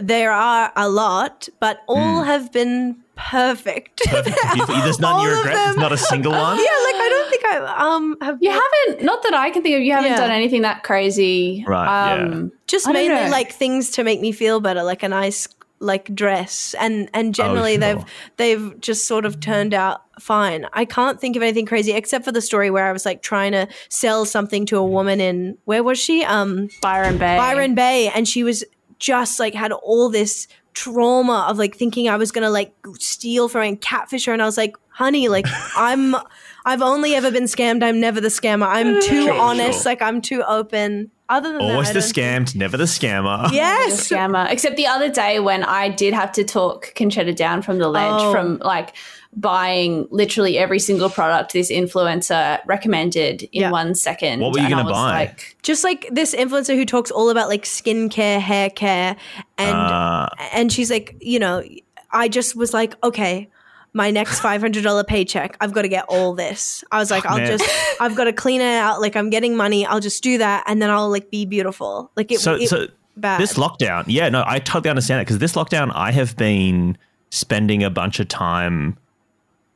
[0.00, 4.02] there are a lot, but all have been perfect.
[4.06, 4.36] Perfect.
[4.68, 5.54] There's none you All of regret.
[5.54, 6.56] There's not a single one.
[6.56, 9.04] yeah, like I don't think I um have you haven't.
[9.04, 9.82] Not that I can think of.
[9.82, 10.16] You haven't Yeah.
[10.18, 12.24] done anything that crazy, Right, yeah.
[12.24, 16.14] Um, just I mainly like things to make me feel better like a nice like
[16.14, 17.94] dress and and generally Oh, sure.
[17.94, 18.04] they've
[18.38, 22.32] they've just sort of turned out fine i can't think of anything crazy except for
[22.32, 25.82] the story where i was like trying to sell something to a woman in where
[25.82, 27.36] was she um Byron Bay.
[27.36, 28.64] byron bay and she was
[28.98, 33.60] just like had all this trauma of like thinking i was gonna like steal from
[33.60, 36.14] her and catfish her and i was like honey like i'm
[36.66, 37.82] i've only ever been scammed.
[37.82, 38.66] I'm never the scammer.
[38.66, 39.82] I'm too Sure, honest.
[39.82, 39.92] Sure.
[39.92, 43.50] like i'm too open other than Always that, the I don't- scammed, never the scammer.
[43.52, 44.50] yes scammer.
[44.50, 48.12] Except the other day when I did have to talk Concetta down from the ledge
[48.22, 48.32] Oh.
[48.32, 48.94] from like
[49.38, 53.70] buying literally every single product this influencer recommended in Yeah.
[53.70, 54.40] one second.
[54.40, 55.10] What were you gonna buy?
[55.26, 59.16] Like, just like this influencer who talks all about like skincare, hair care,
[59.58, 61.62] and Uh, and she's like, you know,
[62.10, 63.48] I just was like, okay,
[63.96, 66.84] my next five hundred dollar paycheck, I've got to get all this.
[66.92, 67.58] I was like, oh, I'll man.
[67.58, 69.00] just, I've got to clean it out.
[69.00, 72.10] Like I'm getting money, I'll just do that, and then I'll like be beautiful.
[72.14, 73.40] Like it, so, it so bad.
[73.40, 76.98] this lockdown, yeah, no, I totally understand that because this lockdown, I have been
[77.30, 78.98] spending a bunch of time,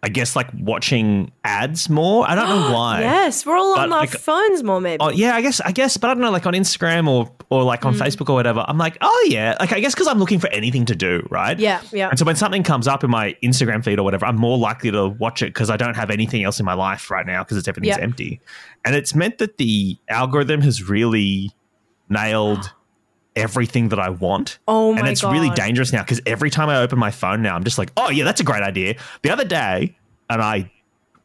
[0.02, 2.26] I guess, like watching ads more.
[2.26, 3.00] I don't know why.
[3.02, 4.96] yes, we're all on our like- phones more, maybe.
[5.00, 7.64] Oh yeah, I guess I guess, but I don't know, like on Instagram or or
[7.64, 7.86] like Mm.
[7.88, 8.64] on Facebook or whatever.
[8.66, 11.58] I'm like, oh yeah, like I guess because I'm looking for anything to do, right?
[11.58, 12.08] Yeah, yeah.
[12.08, 14.90] And so when something comes up in my Instagram feed or whatever, I'm more likely
[14.90, 17.58] to watch it because I don't have anything else in my life right now because
[17.58, 18.02] it's everything's Yeah.
[18.02, 18.40] empty.
[18.86, 21.50] And it's meant that the algorithm has really
[22.08, 22.72] nailed
[23.36, 24.58] everything that I want.
[24.68, 27.54] Oh and my it's really dangerous now because every time I open my phone now,
[27.54, 28.96] I'm just like, oh yeah, that's a great idea.
[29.22, 29.96] The other day,
[30.28, 30.70] and I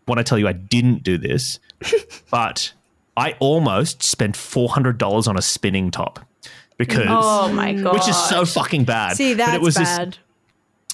[0.08, 1.60] want to tell you I didn't do this,
[2.32, 2.74] but
[3.18, 7.94] I almost spent four hundred dollars on a spinning top oh because oh my god,
[7.94, 9.16] which is so fucking bad.
[9.18, 10.18] See, But it was this- bad.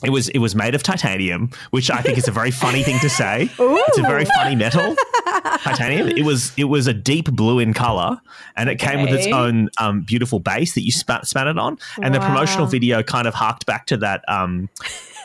[0.04, 3.00] It was it was made of titanium, which I think is a very funny thing
[3.00, 3.50] to say.
[3.60, 4.96] It's a very funny metal,
[5.64, 6.08] titanium.
[6.08, 8.20] It was it was a deep blue in color,
[8.56, 11.78] and it came with its own um, beautiful base that you spat, span it on.
[12.02, 14.70] And the promotional video kind of harked back to that um,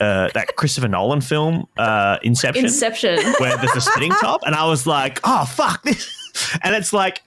[0.00, 3.18] uh, that Christopher Nolan film, uh, Inception, Inception.
[3.38, 6.10] where there's a spinning top, and I was like, oh fuck this,
[6.62, 7.22] and it's like.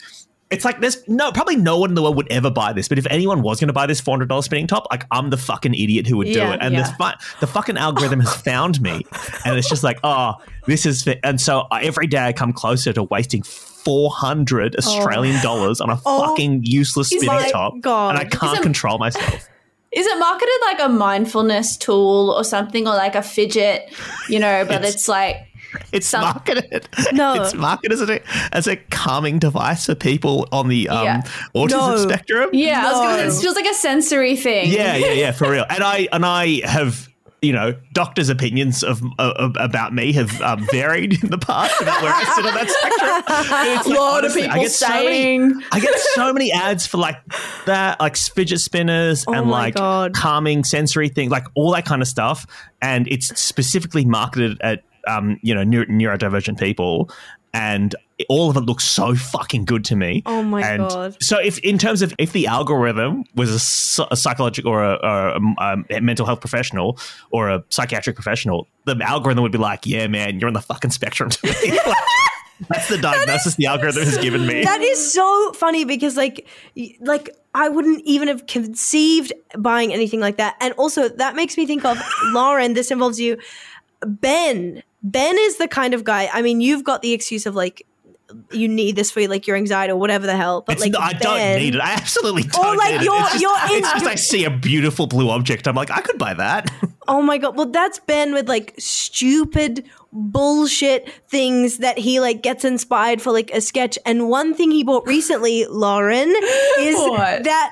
[0.51, 2.97] It's like there's no probably no one in the world would ever buy this, but
[2.97, 5.37] if anyone was going to buy this four hundred dollars spinning top, like I'm the
[5.37, 6.59] fucking idiot who would do Yeah, it.
[6.63, 6.83] And yeah.
[6.83, 9.05] the fu- the fucking algorithm has found me,
[9.45, 11.03] and it's just like, oh, this is.
[11.03, 11.19] Fi-.
[11.23, 14.79] And so I- every day I come closer to wasting four hundred oh.
[14.79, 18.15] Australian dollars on a Oh fucking useless spinning top, God.
[18.15, 19.47] and I can't it- control myself.
[19.91, 23.93] Is it marketed like a mindfulness tool or something, or like a fidget?
[24.29, 25.47] You know, but It's- it's, like
[25.91, 26.87] It's Some- marketed.
[27.13, 27.33] No.
[27.41, 28.21] it's marketed as a
[28.55, 31.21] as a calming device for people on the um, Yeah.
[31.55, 31.97] autism No.
[31.97, 32.49] spectrum.
[32.53, 34.71] yeah, I was gonna, it feels like a sensory thing.
[34.71, 35.65] Yeah, yeah, yeah, for real.
[35.69, 37.07] And I and I have
[37.41, 42.01] you know doctors' opinions of uh, about me have um, varied in the past about
[42.01, 43.57] where I sit on that spectrum.
[43.57, 45.61] And it's a like, lot of honestly, I people get so many- saying.
[45.71, 47.17] I get so many ads for like
[47.65, 50.13] that, like fidget spinners Oh and like God.
[50.13, 52.45] calming sensory things, like all that kind of stuff.
[52.81, 57.09] And it's specifically marketed at um, you know neuro- neurodivergent people,
[57.53, 57.95] and
[58.27, 60.21] all of it looks so fucking good to me.
[60.25, 61.17] Oh my And God.
[61.21, 63.49] So if in terms of if the algorithm was
[63.99, 66.99] a, a psychological or a, a, a mental health professional
[67.31, 70.91] or a psychiatric professional, the algorithm would be like, "Yeah, man, you're on the fucking
[70.91, 71.79] spectrum to me."
[72.59, 74.63] Like, that's the diagnosis the algorithm has given me.
[74.63, 76.47] That is so funny because like
[76.99, 80.55] like I wouldn't even have conceived buying anything like that.
[80.59, 83.37] And also that makes me think of Lauren, this involves you.
[84.05, 84.83] Ben.
[85.03, 87.85] Ben is the kind of guy, I mean, you've got the excuse of like
[88.51, 90.61] you need this for like your anxiety or whatever the hell.
[90.61, 91.81] But It's like not- I don't need it.
[91.81, 93.03] I absolutely don't Or like, need it.
[93.05, 95.67] you're- just, you're in- it's just I see a beautiful blue object.
[95.67, 96.69] I'm like, I could buy that.
[97.11, 97.57] Oh my god!
[97.57, 99.83] Well, that's Ben with like stupid
[100.13, 103.97] bullshit things that he like gets inspired for like a sketch.
[104.05, 106.29] And one thing he bought recently, Lauren,
[106.77, 107.45] is What?
[107.45, 107.71] that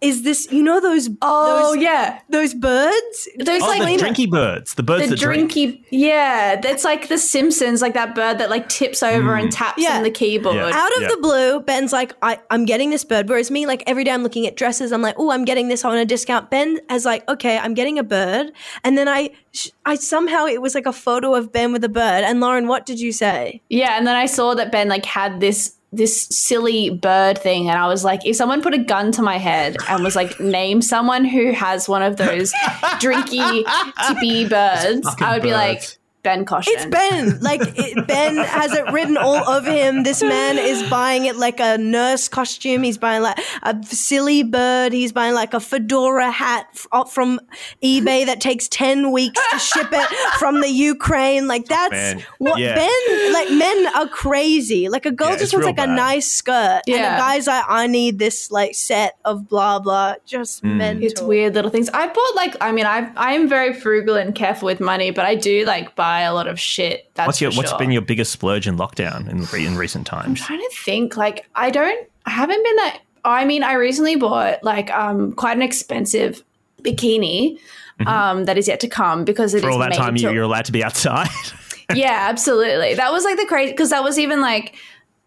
[0.00, 0.50] is this.
[0.50, 3.28] You know those Oh those, yeah, those birds?
[3.38, 4.74] those oh, like the drinky birds.
[4.74, 5.52] The birds the that drink.
[5.52, 5.84] drinky.
[5.90, 9.56] Yeah, that's like the Simpsons, like that bird that like tips over and mm.
[9.56, 9.96] taps Yeah.
[9.96, 10.56] on the keyboard.
[10.56, 10.70] Yeah.
[10.72, 11.08] Out of Yeah.
[11.08, 13.28] the blue, Ben's like, I, I'm getting this bird.
[13.28, 15.84] Whereas me, like every day I'm looking at dresses, I'm like, oh, I'm getting this
[15.84, 16.50] on a discount.
[16.50, 18.52] Ben has like, okay, I'm getting a bird,
[18.84, 21.88] and then I, sh- I somehow it was like a photo of Ben with a
[21.88, 22.24] bird.
[22.24, 23.60] And Lauren, what did you say?
[23.68, 27.78] Yeah, and then I saw that Ben like had this this silly bird thing, and
[27.78, 30.82] I was like, if someone put a gun to my head and was like, name
[30.82, 32.52] someone who has one of those
[33.00, 33.64] drinky
[34.08, 35.96] tippy birds, I would be like.
[36.22, 36.72] Ben Caution.
[36.76, 37.40] It's Ben.
[37.40, 40.02] Like it, Ben has it written all over him.
[40.02, 42.82] This man is buying it like a nurse costume.
[42.82, 44.92] He's buying like a silly bird.
[44.92, 47.40] He's buying like a fedora hat f- from
[47.82, 51.46] eBay that takes ten weeks to ship it from the Ukraine.
[51.46, 52.74] Like that's Man, what yeah.
[52.74, 53.32] Ben.
[53.32, 54.88] Like men are crazy.
[54.90, 57.14] Like a girl Yeah, just wants real like a nice skirt, and Yeah.
[57.16, 60.16] a guy's like, I need this like set of blah blah.
[60.26, 60.76] Just Hmm.
[60.76, 61.06] mental.
[61.06, 61.88] It's weird little things.
[61.94, 65.24] I bought like I mean I I am very frugal and careful with money, but
[65.24, 67.10] I do like buy a lot of shit.
[67.14, 67.78] That's What's your What's sure.
[67.78, 70.26] been your biggest splurge in lockdown in re- in recent times?
[70.26, 74.16] I'm trying to think like i don't i haven't been that i mean i recently
[74.16, 76.42] bought like um quite an expensive
[76.82, 77.58] bikini
[78.06, 79.68] um that is yet to come because it is Mm-hmm.
[79.68, 81.28] For all that time, you, to- you're allowed to be outside.
[81.94, 84.76] yeah absolutely that was like the crazy because that was even like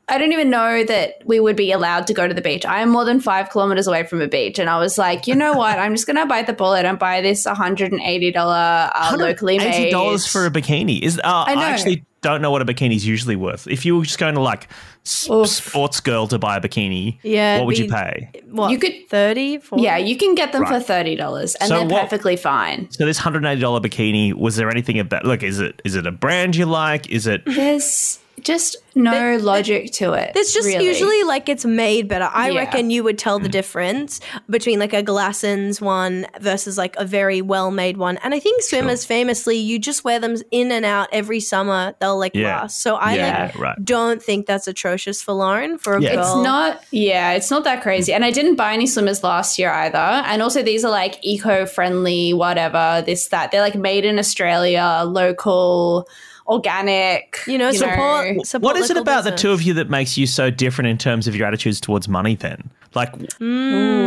[0.10, 2.66] I don't even know that we would be allowed to go to the beach.
[2.66, 4.60] I am more than five kilometers away from a beach.
[4.60, 5.80] And I was like, you know what?
[5.80, 9.74] I'm just going to bite the bullet and buy this $180 uh, locally made.
[9.74, 11.20] Eighty dollars for a bikini is.
[11.24, 11.62] Uh, I, know.
[11.62, 13.68] actually don't know what a bikini is usually worth.
[13.68, 14.68] If you were just going to like
[15.06, 15.48] s- Oof.
[15.48, 18.30] Sportsgirl to buy a bikini, Yeah, what would you pay?
[18.50, 19.84] what You could- 30, 40?
[19.84, 20.84] Yeah, you can get them Right.
[20.86, 22.90] for $30 and So they're what- perfectly fine.
[22.92, 25.26] So this hundred eighty dollar bikini, was there anything about?
[25.26, 27.10] Look, is it is it a brand you like?
[27.10, 27.44] Is it?
[27.46, 30.34] There's just no logic to it.
[30.36, 30.86] It's just really.
[30.86, 32.30] usually like it's made better.
[32.32, 32.60] I Yeah.
[32.60, 33.24] reckon you would Mm.
[33.24, 34.20] tell the difference
[34.50, 38.18] between like a Glassons one versus like a very well made one.
[38.24, 41.94] And I think swimmers famously, you just wear them in and out every summer.
[42.00, 42.62] They'll like Yeah.
[42.62, 42.82] last.
[42.82, 43.78] So I Yeah, like right.
[43.84, 46.16] don't think that's atrocious for Lauren for a Yeah.
[46.16, 46.24] girl.
[46.24, 48.14] It's not, yeah, it's not that crazy.
[48.14, 49.98] And I didn't buy any swimmers last year either.
[49.98, 53.52] And also, these are like eco friendly, whatever, this, that.
[53.52, 56.08] They're like made in Australia, local,
[56.48, 57.40] organic.
[57.48, 60.18] you know, support, support What is it local about the two of you that makes
[60.18, 62.36] you so different in terms of your attitudes towards money?
[62.36, 63.12] Then, like,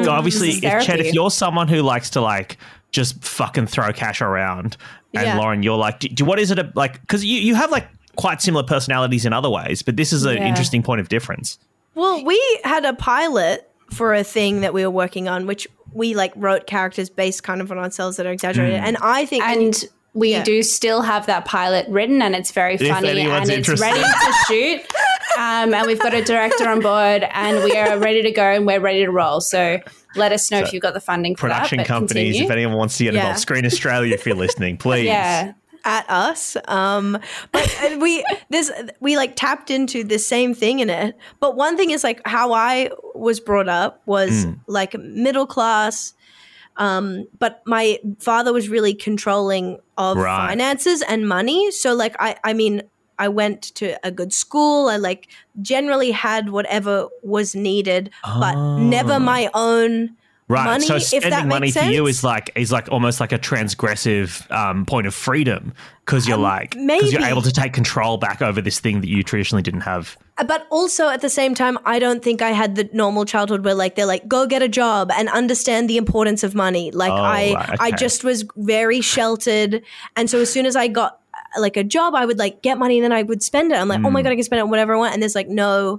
[0.08, 2.58] obviously, This if Chet, if you're someone who likes to like
[2.92, 4.76] just fucking throw cash around,
[5.14, 5.38] and Yeah.
[5.38, 7.00] Lauren, you're like, do, do- what is it like?
[7.00, 10.36] Because you you have like quite similar personalities in other ways, but this is an
[10.36, 10.46] Yeah.
[10.48, 11.58] interesting point of difference.
[11.94, 16.14] Well, we had a pilot for a thing that we were working on, which we
[16.14, 18.80] like wrote characters based kind of on ourselves that are exaggerated.
[18.80, 18.86] Hmm.
[18.86, 19.84] And I think And
[20.16, 20.42] we Yeah.
[20.42, 24.32] do still have that pilot written, and it's very funny, anyone's and it's ready to
[24.48, 24.80] shoot.
[25.38, 28.66] Um, and we've got a director on board, and we are ready to go, and
[28.66, 29.40] we're ready to roll.
[29.42, 29.78] So
[30.14, 31.82] let us know if you've got the funding for Production that.
[31.84, 32.44] but companies, continue.
[32.46, 33.20] if anyone wants to get Yeah.
[33.20, 35.04] involved, Screen Australia, if you're listening, please.
[35.04, 35.52] yeah,
[35.84, 36.56] at us.
[36.66, 37.18] Um,
[37.52, 41.14] but uh, we this we like tapped into the same thing in it.
[41.38, 46.14] But one thing is like how I was brought up was like middle class.
[46.78, 50.48] Um, but my father was really controlling of Right.
[50.48, 51.70] finances and money.
[51.70, 52.82] So like I I mean
[53.18, 54.88] I went to a good school.
[54.88, 55.28] I like
[55.62, 59.18] generally had whatever was needed, but never Oh.
[59.18, 60.16] my own
[60.48, 60.64] Right.
[60.64, 64.48] money, so spending money makes for you is like is like almost like a transgressive
[64.52, 65.72] um, point of freedom
[66.04, 69.24] because you're like because you're able to take control back over this thing that you
[69.24, 70.16] traditionally didn't have.
[70.46, 73.74] But also at the same time, I don't think I had the normal childhood where
[73.74, 76.90] like they're like, go get a job and understand the importance of money.
[76.92, 79.82] Like Oh, I right, I just was very sheltered.
[80.14, 82.78] And so as soon as I got uh, like a job, I would like get
[82.78, 83.76] money and then I would spend it.
[83.76, 84.12] I'm like, oh Mm.
[84.12, 85.12] my God, I can spend it on whatever I want.
[85.14, 85.98] And there's like no uh,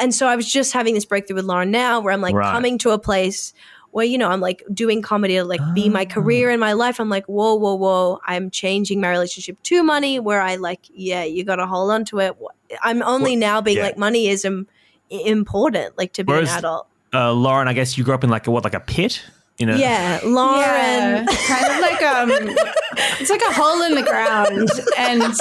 [0.00, 2.50] and so I was just having this breakthrough with Lauren now where I'm like Right.
[2.52, 3.52] coming to a place
[3.90, 5.92] where, you know, I'm like doing comedy to like be Ah.
[5.92, 7.00] my career in my life.
[7.00, 8.20] I'm like, whoa, whoa, whoa.
[8.26, 12.04] I'm changing my relationship to money where I like, yeah, you got to hold on
[12.06, 12.36] to it.
[12.82, 13.84] I'm only now being yeah.
[13.84, 14.66] like, money is Im-
[15.10, 16.86] important, like to be Whereas- an adult.
[17.14, 19.22] Uh, Lauren, I guess you grew up in like a, what like a pit.
[19.58, 19.74] You know?
[19.74, 20.62] Yeah, Lauren.
[20.62, 22.30] Yeah, kind of like um,
[23.20, 25.34] it's like a hole in the ground, and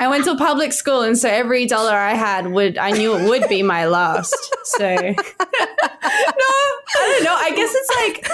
[0.00, 3.14] I went to a public school, and so every dollar I had would I knew
[3.16, 4.34] it would be my last.
[4.64, 5.14] So no, I
[6.94, 7.34] don't know.
[7.34, 8.30] I guess it's like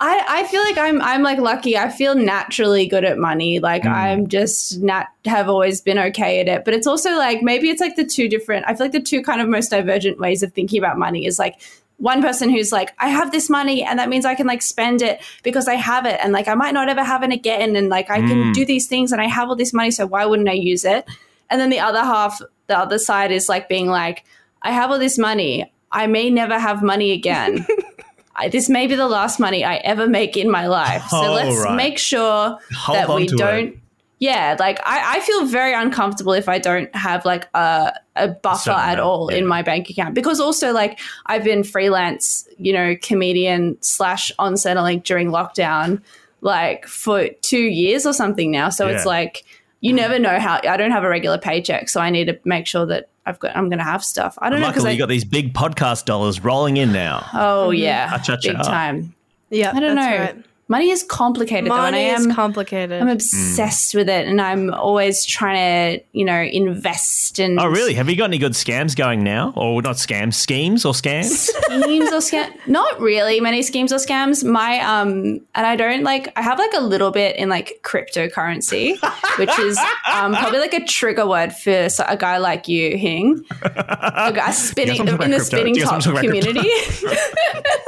[0.00, 1.76] I, I feel like I'm I'm like lucky.
[1.76, 3.60] I feel naturally good at money.
[3.60, 6.64] Like I'm just nat have always been okay at it.
[6.64, 8.64] But it's also like maybe it's like the two different.
[8.66, 11.38] I feel like the two kind of most divergent ways of thinking about money is
[11.38, 11.60] like
[12.02, 15.02] one person who's like, I have this money and that means I can like spend
[15.02, 17.88] it because I have it and like I might not ever have it again and
[17.88, 18.52] like I can mm.
[18.52, 21.08] do these things and I have all this money so why wouldn't I use it?
[21.48, 24.24] And then the other half, the other side is like being like,
[24.62, 25.72] I have all this money.
[25.92, 27.64] I may never have money again.
[28.34, 31.06] I, this may be the last money I ever make in my life.
[31.08, 31.76] So Oh, let's right.
[31.76, 33.78] make sure Hold that we to it.
[34.22, 34.32] Don't.
[34.32, 38.58] Yeah, like I, I feel very uncomfortable if I don't have like a, a buffer
[38.64, 42.72] Certain at amount, all in my bank account because also like I've been freelance, you
[42.72, 46.00] know, comedian slash on Centrelink during lockdown,
[46.40, 48.68] like for two years or something now.
[48.68, 49.44] So it's like
[49.80, 50.60] you never know how.
[50.62, 53.56] I don't have a regular paycheck, so I need to make sure that I've got.
[53.56, 54.38] I'm going to have stuff.
[54.40, 54.94] I don't know because Luckily, I.
[54.94, 57.26] you got these big podcast dollars rolling in now.
[57.34, 58.52] oh yeah, Cha-cha-cha.
[58.52, 59.14] big time.
[59.50, 60.02] Yeah, I don't know.
[60.02, 60.44] right.
[60.72, 62.34] Money is complicated though, and I Money is am.
[62.34, 63.02] complicated.
[63.02, 67.58] I'm obsessed with it, and I'm always trying to, you know, invest in.
[67.58, 67.92] Oh, really?
[67.92, 69.52] Have you got any good scams going now?
[69.54, 71.26] Or not scams, schemes or scams?
[71.26, 72.50] schemes or scam.
[72.66, 74.44] Not really many schemes or scams.
[74.44, 76.32] My um, and I don't like.
[76.36, 78.96] I have like a little bit in like cryptocurrency,
[79.38, 79.76] which is
[80.10, 84.50] um probably like a trigger word for so- a guy like you, Hing, a guy
[84.52, 85.44] spinning wanna in the crypto?
[85.44, 86.70] spinning top guys wanna talk about community.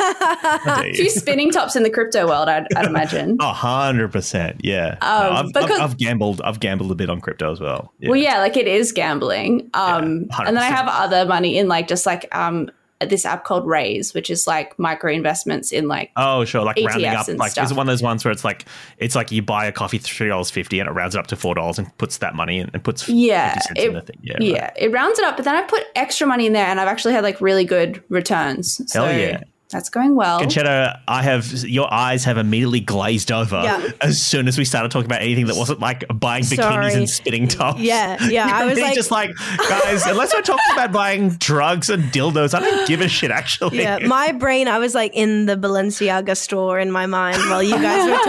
[0.00, 3.36] a few spinning tops in the crypto world, I'd, I'd imagine.
[3.40, 4.96] A hundred percent, yeah.
[5.02, 6.40] No, Um, I've, because- I've, I've gambled.
[6.42, 7.92] I've gambled a bit on crypto as well.
[7.98, 8.08] Yeah.
[8.10, 9.68] Well, yeah, like it is gambling.
[9.74, 12.70] Um, Yeah, and then I have other money in like just like um
[13.08, 16.62] this app called Raise, which is like micro investments in like Oh, sure.
[16.64, 17.26] Like rounding up.
[17.28, 17.64] Like, stuff.
[17.64, 18.66] is it one of those ones where it's like
[18.98, 21.36] it's like you buy a coffee three dollars fifty and it rounds it up to
[21.36, 24.00] four dollars and puts that money in and puts yeah, 50 cents it, in the
[24.02, 24.18] thing.
[24.22, 24.72] Yeah, yeah, right.
[24.76, 25.36] it rounds it up.
[25.36, 28.02] But then I put extra money in there, and I've actually had like really good
[28.10, 28.82] returns.
[28.92, 29.40] So Hell yeah.
[29.70, 30.40] That's going well.
[30.40, 33.90] Concetta, I have your eyes have immediately glazed over Yeah.
[34.00, 36.92] as soon as we started talking about anything that wasn't like buying bikinis Sorry.
[36.94, 37.78] and spitting tops.
[37.80, 39.30] Yeah, yeah, I was like- just like,
[39.68, 43.30] guys, unless we're talking about buying drugs and dildos, I don't give a shit.
[43.30, 47.62] Actually, Yeah, my brain, I was like in the Balenciaga store in my mind while
[47.62, 48.26] you guys were talking.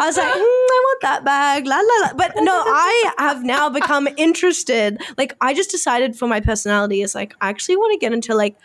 [0.00, 2.14] I was like, mm, I want that bag, la la la.
[2.14, 4.98] But no, I have now become interested.
[5.18, 8.34] Like, I just decided for my personality is like, I actually want to get into
[8.34, 8.56] like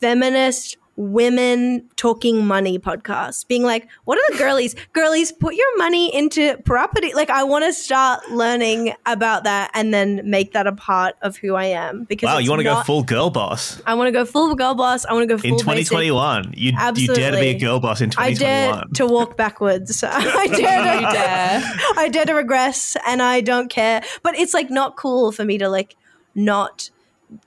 [0.00, 6.14] feminist women talking money podcast, being like what are the girlies girlies put your money
[6.14, 10.72] into property like i want to start learning about that and then make that a
[10.72, 13.94] part of who i am because wow, you want to go full girl boss I
[13.94, 15.04] want to go full girl boss.
[15.04, 15.88] I want to go full in basic.
[15.88, 16.54] 2021?
[16.56, 18.38] You you dare to be a girl boss in I 2021?
[18.38, 20.02] dare to walk backwards.
[20.06, 21.62] I dare to, You dare.
[21.96, 24.02] I dare to regress, and I don't care.
[24.22, 25.96] But it's like not cool for me to like
[26.34, 26.90] not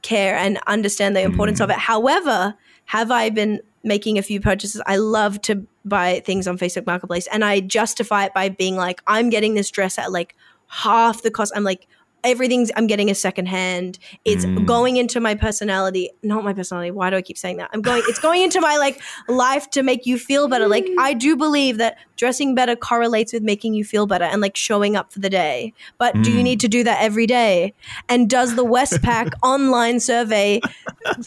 [0.02, 1.66] care and understand the importance mm.
[1.66, 1.78] of it.
[1.78, 2.56] However,
[2.86, 4.82] have I been making a few purchases?
[4.86, 9.02] I love to buy things on Facebook Marketplace, and I justify it by being like,
[9.08, 10.36] I'm getting this dress at like
[10.68, 11.54] half the cost.
[11.56, 11.88] I'm like.
[12.26, 14.00] Everything's I'm getting a second hand.
[14.26, 14.66] It's hmm.
[14.66, 16.92] going into my personality, not my personality.
[16.92, 17.70] Why do I keep saying that?
[17.74, 18.04] I'm going.
[18.08, 20.68] It's going into my like life to make you feel better.
[20.68, 21.00] Like hmm.
[21.00, 24.96] I do believe that dressing better correlates with making you feel better and like showing
[24.96, 25.74] up for the day.
[25.98, 26.44] But do you hmm.
[26.44, 27.74] need to do that every day?
[28.10, 30.62] And does the Westpac online survey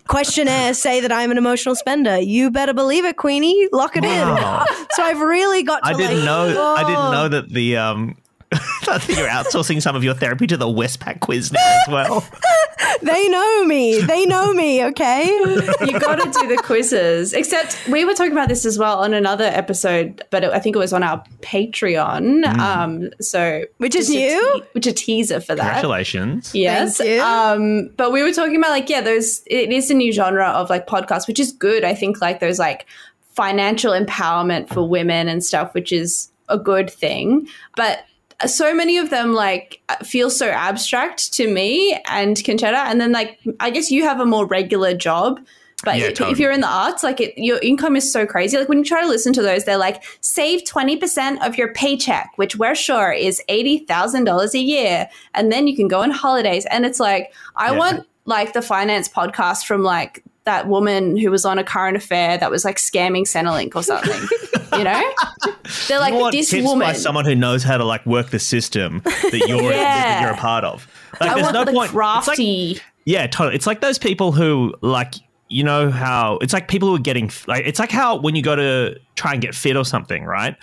[0.07, 2.19] questionnaire say that I'm an emotional spender?
[2.19, 3.69] You better believe it, Queenie.
[3.73, 4.65] Lock it Wow.
[4.69, 4.77] in.
[4.93, 6.75] So I've really got to I didn't like, know.
[6.75, 7.13] I didn't oh.
[7.13, 8.17] know that the um.
[8.87, 12.27] that you're outsourcing some of your therapy to the Westpac quiz now as well.
[13.03, 14.01] They know me.
[14.01, 15.27] They know me, okay?
[15.27, 17.33] you got to do the quizzes.
[17.33, 20.75] Except we were talking about this as well on another episode, but it, I think
[20.75, 22.45] it was on our Patreon.
[22.59, 24.55] Um, so Which is new?
[24.55, 25.63] te- which a teaser for that.
[25.63, 26.55] Congratulations.
[26.55, 26.99] Yes.
[26.99, 27.23] Thank you.
[27.23, 30.71] Um, but we were talking about like, yeah, those it is a new genre of
[30.71, 31.85] like podcasts, which is good.
[31.85, 32.87] I think like there's like
[33.35, 37.47] financial empowerment for women and stuff, which is a good thing.
[37.77, 38.05] But
[38.47, 42.75] so many of them like feel so abstract to me and Concetta.
[42.87, 45.41] And then like I guess you have a more regular job.
[45.85, 48.57] But Yeah, if- if you're in the arts, like it, your income is so crazy.
[48.59, 51.73] Like when you try to listen to those, they're like save twenty percent of your
[51.73, 56.01] paycheck, which we're sure is eighty thousand dollars a year, and then you can go
[56.03, 56.67] on holidays.
[56.67, 57.79] And it's like I Yeah.
[57.79, 62.39] want like the finance podcast from like that woman who was on a current affair
[62.39, 64.29] that was like scamming Centrelink or something.
[64.79, 65.13] you know,
[65.89, 66.87] they're like you want this tips woman.
[66.87, 70.37] by someone who knows how to like work the system that you're that you're a
[70.37, 70.87] part of.
[71.21, 71.87] Like, I there's want no the point.
[71.87, 72.81] It's like- crafty.
[73.05, 73.55] yeah, totally.
[73.57, 75.15] It's like those people who like
[75.49, 78.43] you know how it's like people who are getting like it's like how when you
[78.43, 80.57] go to try and get fit or something, right?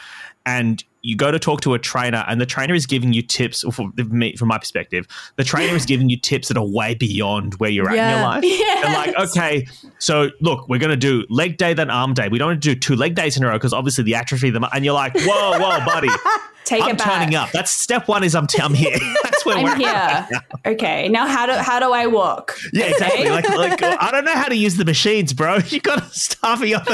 [0.46, 3.62] And you go to talk to a trainer, and the trainer is giving you tips.
[3.74, 7.54] From me, from my perspective, the trainer is giving you tips that are way beyond
[7.56, 8.44] where you're at in your life.
[8.66, 8.84] Yes.
[8.86, 9.68] They're like, okay,
[10.00, 12.28] so look, we're going to do leg day, then arm day.
[12.30, 14.50] We don't want to do two leg days in a row because obviously the atrophy.
[14.50, 16.10] The mu- and you're like, whoa, whoa, buddy,
[16.66, 17.08] Take I'm it back.
[17.20, 17.52] turning up.
[17.52, 18.24] That's step one.
[18.24, 18.98] Is I'm, t- I'm here.
[19.24, 20.28] That's where we're I'm at.
[20.30, 20.42] here.
[20.74, 21.08] Okay.
[21.10, 22.58] Now how do how do I walk?
[22.74, 23.30] Yeah, exactly.
[23.30, 25.58] Like, like, I don't know how to use the machines, bro.
[25.70, 26.88] You got to start me up.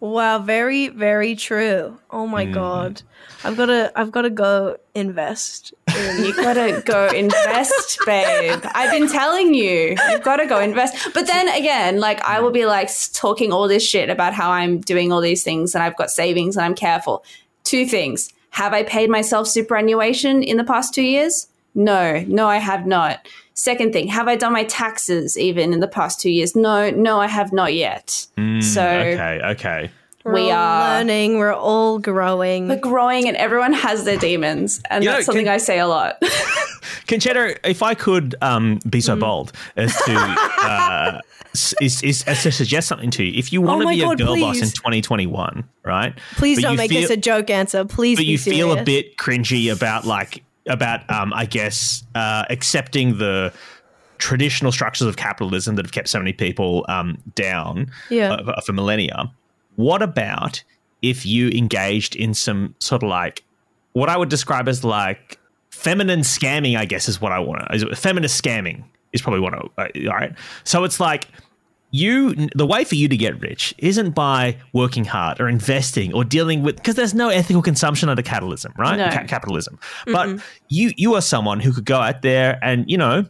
[0.00, 1.98] Wow, very, very true.
[2.10, 2.54] Oh my mm-hmm.
[2.54, 3.02] god.
[3.44, 5.74] I've gotta I've gotta go invest.
[5.88, 8.60] in- You gotta go invest, babe.
[8.74, 11.12] I've been telling you, you've gotta go invest.
[11.12, 14.80] But then again, like I will be like talking all this shit about how I'm
[14.80, 17.24] doing all these things and I've got savings and I'm careful.
[17.64, 21.48] Two things: Have I paid myself superannuation in the past two years?
[21.74, 23.26] No, no, I have not.
[23.54, 26.54] Second thing: Have I done my taxes even in the past two years?
[26.56, 28.10] No, no, I have not yet.
[28.10, 29.90] so Mm, okay, okay.
[30.24, 32.68] We're we all are learning, we're all growing.
[32.68, 35.78] we're growing, and everyone has their demons, and You know, that's something can- I say
[35.78, 36.20] a lot.
[37.06, 39.02] Concetta, if I could um, be Mm.
[39.04, 40.14] so bold as to
[40.62, 41.20] uh,
[41.80, 44.00] is, is, as to suggest something to you, if you want to Oh my be
[44.00, 46.14] a God, girl boss in 2021, right?
[46.36, 47.84] Please but don't make feel, this a joke answer.
[47.84, 52.44] Please But be you feel a bit cringy about like about um, I guess uh,
[52.50, 53.52] accepting the
[54.18, 58.32] traditional structures of capitalism that have kept so many people um, down Yeah.
[58.34, 59.30] uh, for millennia.
[59.76, 60.62] What about
[61.02, 63.42] if you engaged in some sort of like
[63.92, 65.38] what I would describe as like
[65.70, 66.76] feminine scamming?
[66.78, 67.94] I guess is what I want to.
[67.96, 69.58] Feminist scamming is probably what I.
[69.82, 70.32] Uh, all right.
[70.64, 71.28] So it's like
[71.94, 76.24] you the way for you to get rich isn't by working hard or investing or
[76.24, 78.96] dealing with because there's no ethical consumption under capitalism right?
[78.96, 79.08] No.
[79.10, 79.78] Ca- capitalism.
[80.06, 83.26] But you you are someone who could go out there and you know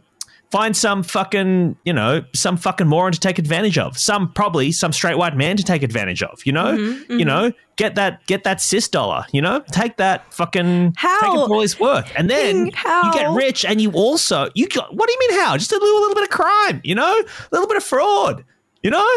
[0.49, 4.91] find some fucking you know some fucking moron to take advantage of some probably some
[4.91, 6.73] straight white man to take advantage of you know?
[7.07, 9.63] You know get that get that cis dollar you know?
[9.71, 11.19] Take that fucking How?
[11.21, 12.11] take it for all it's worth.
[12.15, 13.03] And then How?
[13.05, 15.55] you get rich and you also you got what do you mean how?
[15.55, 17.13] Just a little, little bit of crime you know?
[17.13, 18.43] A little bit of fraud
[18.85, 19.07] you know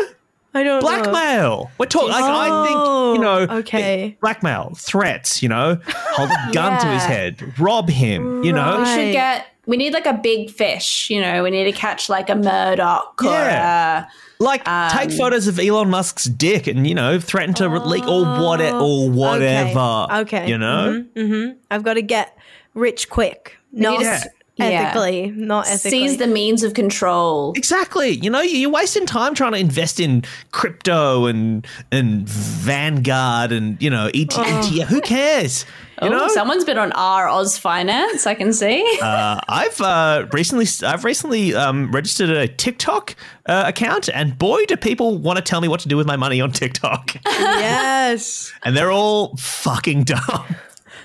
[0.54, 0.88] I don't know.
[0.88, 1.70] blackmail.
[1.78, 3.46] We're talking like I think you know.
[3.50, 4.16] Oh, okay.
[4.22, 5.42] Blackmail, threats.
[5.42, 8.42] You know, hold a gun to his head, rob him.
[8.42, 9.46] You know, We should get.
[9.66, 11.10] We need like a big fish.
[11.10, 14.06] You know, we need to catch like a Murdoch or Yeah.
[14.40, 18.08] a, like take Um, photos of Elon Musk's dick and you know threaten to leak
[18.08, 19.78] or what or whatever.
[19.78, 20.48] Oh, Okay.
[20.48, 21.04] you know.
[21.14, 22.36] hmm I've got to get
[22.72, 23.58] rich quick.
[23.70, 24.06] Not need
[24.58, 24.88] to s- s- yeah.
[24.88, 25.30] ethically.
[25.30, 25.90] Not ethically.
[25.90, 27.52] seize the means of control.
[27.56, 28.10] Exactly.
[28.10, 33.90] You know, you're wasting time trying to invest in crypto and and Vanguard and you
[33.90, 34.86] know ET, ETF.
[34.86, 35.64] Who cares?
[36.00, 38.26] You oh, know, someone's been on r/AusFinance.
[38.26, 38.84] I can see.
[39.08, 43.14] Uh, I've uh, recently I've recently um, registered a TikTok
[43.46, 46.16] uh, account, and boy, do people want to tell me what to do with my
[46.16, 48.52] money on TikTok, yes.
[48.64, 50.56] and they're all fucking dumb.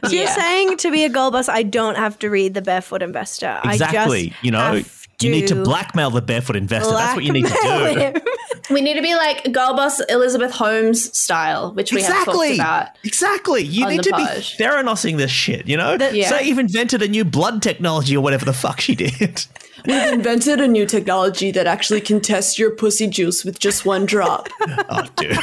[0.03, 3.01] So you're saying to be a goal boss, I don't have to read the Barefoot
[3.01, 3.59] Investor.
[3.63, 4.19] Exactly.
[4.19, 4.81] I just you know,
[5.23, 6.93] you need to to blackmail the barefoot investor.
[6.93, 7.99] That's what you need to do.
[7.99, 8.15] him.
[8.69, 12.55] we need to be like girl boss Elizabeth Holmes style, which we have talked Exactly.
[12.55, 12.89] about.
[13.03, 13.63] Exactly.
[13.63, 14.57] You need to page.
[14.57, 15.97] be Theranosing this shit, you know?
[16.11, 16.29] Yeah.
[16.29, 19.45] So you've invented a new blood technology or whatever the fuck she did.
[19.85, 24.05] We've invented a new technology that actually can test your pussy juice with just one
[24.05, 24.47] drop.
[24.61, 25.35] oh, dude.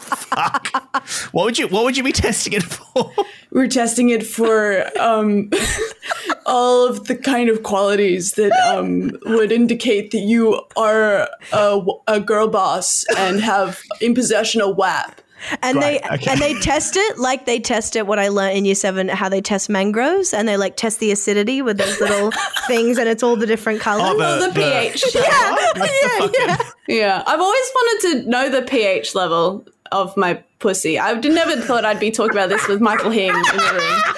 [0.00, 1.06] fuck.
[1.32, 3.12] What would you what would you be testing it for?
[3.50, 5.50] We're testing it for um,
[6.46, 12.20] all of the kind of qualities that um, would indicate that you are a, a
[12.20, 15.20] girl boss and have in possession a WAP.
[15.62, 16.30] And Right, they okay.
[16.30, 19.28] and they test it like they test it what I learned in year seven, how
[19.28, 22.32] they test mangroves and they like test the acidity with those little
[22.66, 24.16] things and it's all the different oh, colors.
[24.18, 25.04] Oh, the pH.
[25.14, 30.98] Like the fucking- Yeah, I've always wanted to know the pH level of my pussy.
[30.98, 34.14] I d- never thought I'd be talking about this with Michael Hing in the room.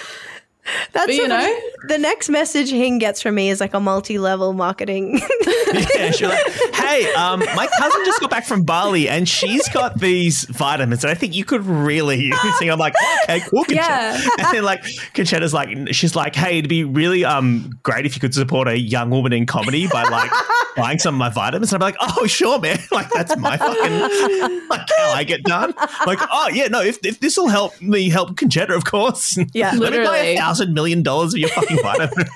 [0.92, 1.58] That's But, you know.
[1.88, 5.20] the next message Hing gets from me is like a multi-level marketing.
[5.94, 9.98] Yeah, she's like, hey, um, my cousin just got back from Bali and she's got
[10.00, 12.70] these vitamins and I think you could really use thing.
[12.70, 12.94] I'm like,
[13.24, 13.74] okay, cool, Concetta.
[13.74, 14.28] Yeah.
[14.38, 18.20] And then like Concetta's like, she's like, hey, it'd be really um great if you
[18.20, 20.30] could support a young woman in comedy by like
[20.78, 21.72] buying some of my vitamins.
[21.72, 22.78] And I'm like, oh, sure, man.
[22.90, 25.72] Like that's my fucking like how I get done.
[26.06, 29.38] Like, oh yeah, no, if, if this will help me help Concetta, of course.
[29.54, 29.72] Yeah.
[29.74, 32.30] Let me buy a thousand million dollars of your fucking vitamins.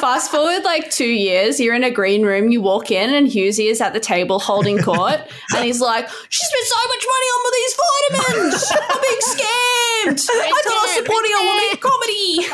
[0.00, 3.70] Fast forward like two years, you're in a green room, you walk in, and Hughesy
[3.70, 5.20] is at the table holding court,
[5.54, 8.70] and he's like, She spent so much money on these vitamins!
[8.72, 10.28] I'm being scammed!
[10.30, 10.32] I
[10.62, 12.46] thought I was supporting a woman in comedy!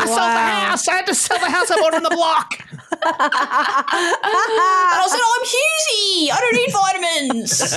[0.00, 0.88] I sold the house.
[0.88, 2.58] I had to sell the house I bought on the block.
[2.92, 6.30] And I said, oh, I'm Hughesy!
[6.32, 7.74] I don't need vitamins!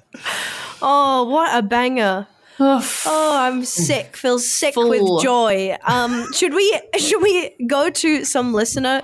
[0.82, 2.26] Oh, what a banger.
[2.60, 3.04] Oof.
[3.06, 4.16] Oh, I'm sick.
[4.16, 4.88] Feel sick Full.
[4.88, 5.76] with joy.
[5.84, 9.02] Um, should we should we go to some listener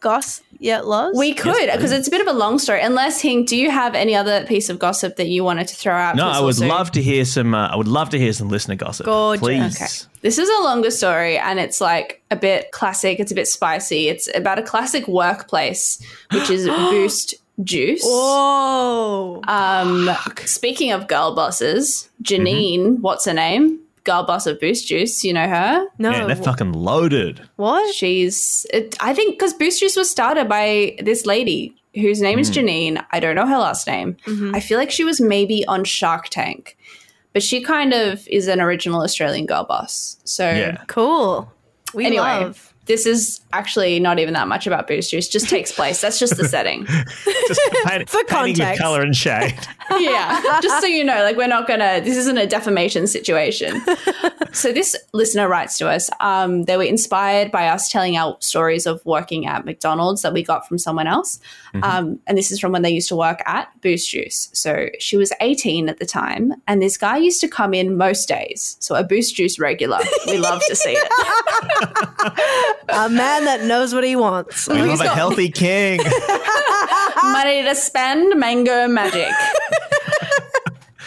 [0.00, 1.16] goss yet, Loz?
[1.16, 1.70] We could please.
[1.72, 2.80] because it's a bit of a long story.
[2.82, 5.94] Unless Hing, do you have any other piece of gossip that you wanted to throw
[5.94, 6.16] out?
[6.16, 7.54] No, I would also- love to hear some.
[7.54, 9.06] Uh, I would love to hear some listener gossip.
[9.06, 9.40] Gorgeous.
[9.40, 9.76] Please.
[9.76, 10.10] Okay.
[10.22, 13.20] This is a longer story and it's like a bit classic.
[13.20, 14.08] It's a bit spicy.
[14.08, 17.34] It's about a classic workplace, which is Boost
[17.64, 18.02] Juice.
[18.04, 19.40] Whoa.
[19.46, 20.10] Um,
[20.44, 23.02] speaking of girl bosses, Janine, mm-hmm.
[23.02, 23.80] what's her name?
[24.04, 25.22] Girl boss of Boost Juice.
[25.24, 25.86] You know her?
[25.98, 26.10] no.
[26.10, 27.40] Yeah, they're fucking loaded.
[27.56, 27.94] what?
[27.94, 32.50] She's, it, I think, because Boost Juice was started by this lady whose name is
[32.50, 32.54] mm.
[32.62, 33.04] Janine.
[33.10, 34.16] I don't know her last name.
[34.26, 34.54] Mm-hmm.
[34.54, 36.78] I feel like she was maybe on Shark Tank,
[37.32, 40.16] but she kind of is an original Australian girl boss.
[40.24, 40.82] So, Yeah.
[40.86, 41.52] Cool.
[41.92, 42.69] We anyway, love.
[42.90, 45.28] This is actually not even that much about Boost Juice.
[45.28, 46.00] Just takes place.
[46.00, 46.86] That's just the setting.
[47.46, 48.82] Just paint, For painting with context.
[48.82, 49.54] color and shade.
[49.98, 52.00] yeah, just so you know, like we're not gonna.
[52.00, 53.80] This isn't a defamation situation.
[54.52, 56.10] so this listener writes to us.
[56.20, 60.42] Um, they were inspired by us telling our stories of working at McDonald's that we
[60.42, 61.38] got from someone else.
[61.82, 64.50] Um, and this is from when they used to work at Boost Juice.
[64.52, 68.28] So she was 18 at the time, and this guy used to come in most
[68.28, 68.76] days.
[68.80, 69.98] So a Boost Juice regular.
[70.26, 71.12] We love to see it.
[72.88, 74.68] A man that knows what he wants.
[74.68, 76.00] We love a healthy king.
[77.22, 79.32] money to spend, mango magic.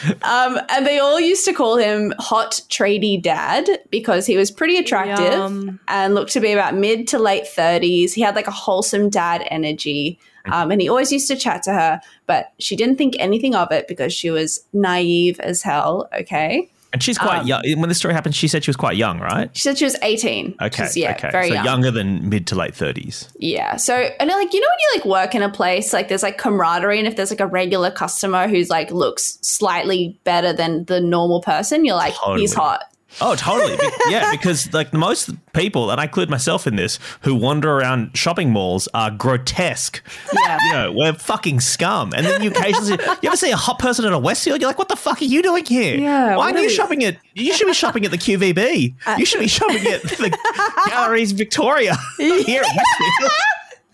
[0.24, 4.78] um, and they all used to call him Hot Tradie Dad because he was pretty
[4.78, 5.80] attractive Yum.
[5.88, 8.14] and looked to be about mid to late 30s.
[8.14, 10.20] He had like a wholesome dad energy.
[10.46, 13.72] Um, and he always used to chat to her, but she didn't think anything of
[13.72, 16.10] it because she was naive as hell.
[16.20, 16.70] Okay.
[16.94, 17.62] And she's quite Um, young.
[17.80, 19.50] When the story happened, she said she was quite young, right?
[19.54, 20.56] She said she was 18.
[20.62, 20.84] Okay.
[20.86, 21.32] is, yeah, okay.
[21.32, 21.66] very so young.
[21.66, 23.30] younger than mid to late 30s.
[23.40, 23.78] Yeah.
[23.78, 26.38] So, and like, you know, when you like work in a place, like there's like
[26.38, 31.02] camaraderie, and if there's like a regular customer who's like looks slightly better than the
[31.02, 32.84] normal person, you're like, he's hot.
[33.22, 33.78] Oh, totally.
[34.10, 38.50] Yeah, because like most people, and I include myself in this, who wander around shopping
[38.52, 40.04] malls are grotesque.
[40.34, 40.58] Yeah.
[40.66, 42.14] You know, we're fucking scum.
[42.16, 44.60] And then you occasionally, you ever see a hot person at a Westfield?
[44.60, 45.96] You're like, what the fuck are you doing here?
[45.98, 49.18] Yeah, Why aren't you shopping at, you should be shopping at the QVB.
[49.18, 50.38] you should be shopping at the
[50.90, 53.32] Galeries Victoria here at Westfield.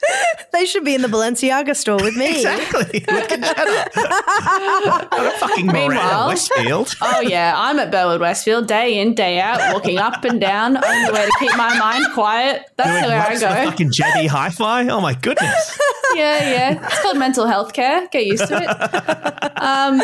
[0.52, 2.38] They should be in the Balenciaga store with me.
[2.38, 3.06] Exactly.
[3.08, 3.96] With Concetta.
[3.96, 6.96] Not a fucking Miranda Meanwhile- Westfield.
[7.02, 10.84] Oh yeah, I'm at Burwood Westfield day in day out, walking up and down.
[10.84, 12.64] Only way to keep my mind quiet.
[12.78, 13.70] That's Doing where I laps with go.
[13.70, 14.88] fucking JB Hi-Fi.
[14.90, 15.80] Oh my goodness.
[16.16, 16.86] yeah, yeah.
[16.88, 18.08] It's called mental health care.
[18.08, 19.62] Get used to it.
[19.62, 20.02] Um,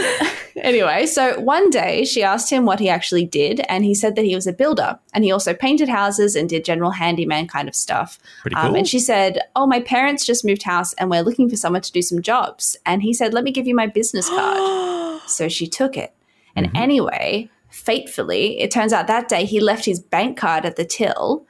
[0.57, 4.25] anyway, so one day she asked him what he actually did, and he said that
[4.25, 7.75] he was a builder, and he also painted houses and did general handyman kind of
[7.75, 8.19] stuff.
[8.41, 8.75] Pretty Um, cool.
[8.77, 11.91] and she said, "Oh, my parents just moved house, and we're looking for someone to
[11.91, 15.67] do some jobs." And he said, "Let me give you my business card." so she
[15.67, 16.13] took it,
[16.55, 16.75] and Mm-hmm.
[16.77, 21.45] anyway, fatefully, it turns out that day he left his bank card at the till.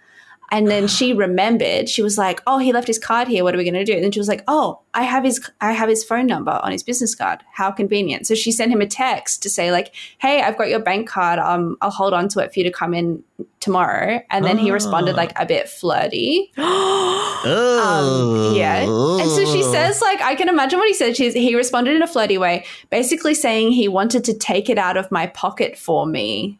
[0.51, 1.89] And then she remembered.
[1.89, 3.43] She was like, "Oh, he left his card here.
[3.43, 5.49] What are we going to do?" And then she was like, "Oh, I have his
[5.61, 7.41] I have his phone number on his business card.
[7.53, 10.79] How convenient." So she sent him a text to say like, "Hey, I've got your
[10.79, 11.39] bank card.
[11.39, 13.23] Um, I'll hold on to it for you to come in
[13.59, 16.51] tomorrow." And then he responded like a bit flirty.
[16.57, 17.11] Oh.
[17.45, 18.81] Um, yeah.
[18.81, 21.15] And so she says, like, I can imagine what he said.
[21.15, 24.97] She's, he responded in a flirty way, basically saying he wanted to take it out
[24.97, 26.59] of my pocket for me.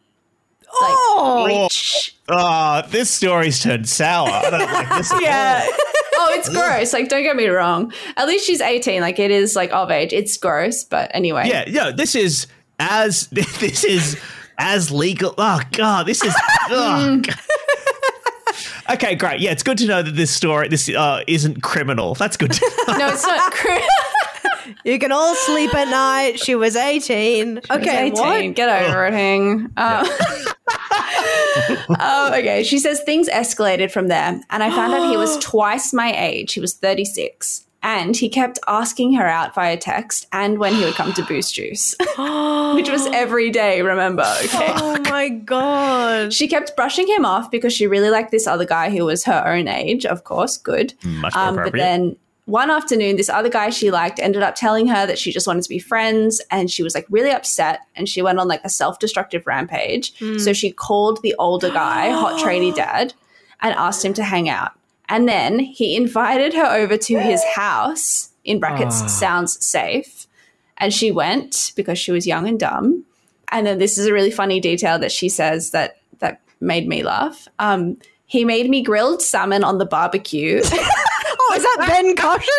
[0.82, 1.44] Like, Oh.
[1.46, 2.14] reach.
[2.28, 4.28] Oh, this story's turned sour.
[4.28, 5.12] I don't like this.
[5.12, 5.62] at Yeah.
[5.64, 5.72] all.
[6.18, 6.92] oh, it's gross.
[6.92, 7.92] Like, don't get me wrong.
[8.16, 9.00] At least she's 18.
[9.00, 10.12] Like, it is, like, of age.
[10.12, 10.84] It's gross.
[10.84, 11.48] But anyway.
[11.48, 11.90] Yeah, yeah.
[11.92, 12.46] This is
[12.78, 14.20] as this is
[14.58, 15.34] as legal.
[15.38, 16.34] Oh god, this is.
[16.68, 17.36] Oh, God.
[18.90, 19.40] okay, great.
[19.40, 22.14] Yeah, it's good to know that this story this uh, isn't criminal.
[22.14, 22.52] That's good.
[22.52, 22.96] To know.
[22.98, 23.52] No, it's not.
[23.52, 26.40] cr- You can all sleep at night.
[26.40, 27.60] She was 18.
[27.70, 28.36] Okay, It's what?
[28.38, 28.52] 18.
[28.54, 29.70] Get over it, Hing.
[29.76, 30.06] Um,
[32.00, 32.62] oh, okay.
[32.62, 36.52] She says things escalated from there, and I found out he was twice my age.
[36.52, 37.64] He was 36.
[37.82, 41.54] And he kept asking her out via text and when he would come to Boost
[41.54, 44.24] Juice, which was every day, remember?
[44.44, 44.72] Okay.
[44.74, 46.32] Oh my god.
[46.32, 49.46] She kept brushing him off because she really liked this other guy who was her
[49.46, 50.94] own age, of course, good.
[51.04, 52.16] Much more Um, but then
[52.46, 55.64] one afternoon, this other guy she liked ended up telling her that she just wanted
[55.64, 58.68] to be friends, and she was like really upset, and she went on like a
[58.68, 60.16] self-destructive rampage.
[60.38, 63.14] So she called the older guy, hot tradie dad,
[63.60, 64.72] and asked him to hang out.
[65.08, 68.30] And then he invited her over to his house.
[68.44, 70.28] In brackets, sounds safe.
[70.78, 73.04] And she went because she was young and dumb.
[73.50, 77.02] And then this is a really funny detail that she says that that made me
[77.02, 77.48] laugh.
[77.58, 80.62] Um, he made me grilled salmon on the barbecue.
[81.48, 82.52] Oh, is that Ben Caution?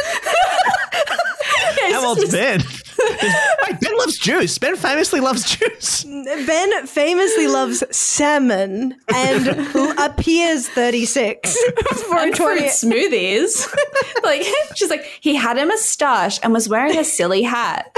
[1.93, 2.61] How old's Ben?
[2.99, 4.57] Wait, Ben loves juice.
[4.57, 6.03] Ben famously loves juice.
[6.03, 11.57] Ben famously loves salmon and l- appears 36
[12.07, 13.67] for a and fruit smoothies.
[14.23, 14.43] like
[14.75, 17.95] she's like, he had a moustache and was wearing a silly hat.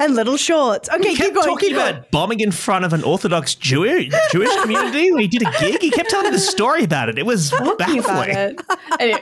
[0.00, 0.88] and little shorts.
[0.90, 1.46] Okay, He keep kept going.
[1.46, 1.90] talking keep going.
[1.96, 5.80] about bombing in front of an Orthodox Jewish Jewish community when he did a gig.
[5.80, 7.18] He kept telling the story about it.
[7.18, 8.30] It was Talking about baffling.
[8.36, 8.60] it.
[9.00, 9.20] Anyway,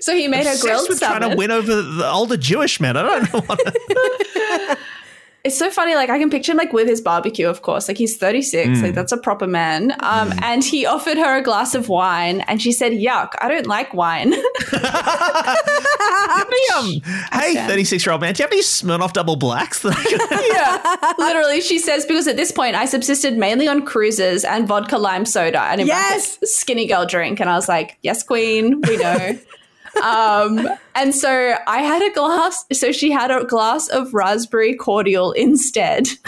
[0.00, 1.30] so he made her Obsessed grilled with trying salmon.
[1.30, 2.96] to win over the older Jewish men.
[2.96, 4.78] I don't know what.
[5.42, 5.94] It's so funny.
[5.94, 7.88] Like I can picture him like with his barbecue, of course.
[7.88, 8.82] Like he's 36.
[8.82, 9.92] Like that's a proper man.
[10.00, 13.66] Um, and he offered her a glass of wine, and she said, "Yuck, I don't
[13.66, 14.32] like wine."
[17.32, 19.80] hey, 36 year old man, do you have any Smirnoff double blacks?
[19.82, 23.86] that I can- yeah, literally, she says because at this point I subsisted mainly on
[23.86, 26.38] cruises and vodka lime soda and Yes!
[26.42, 29.38] skinny girl drink, and I was like, "Yes, queen, we know."
[30.02, 32.64] Um, and so I had a glass.
[32.72, 36.06] So she had a glass of raspberry cordial instead.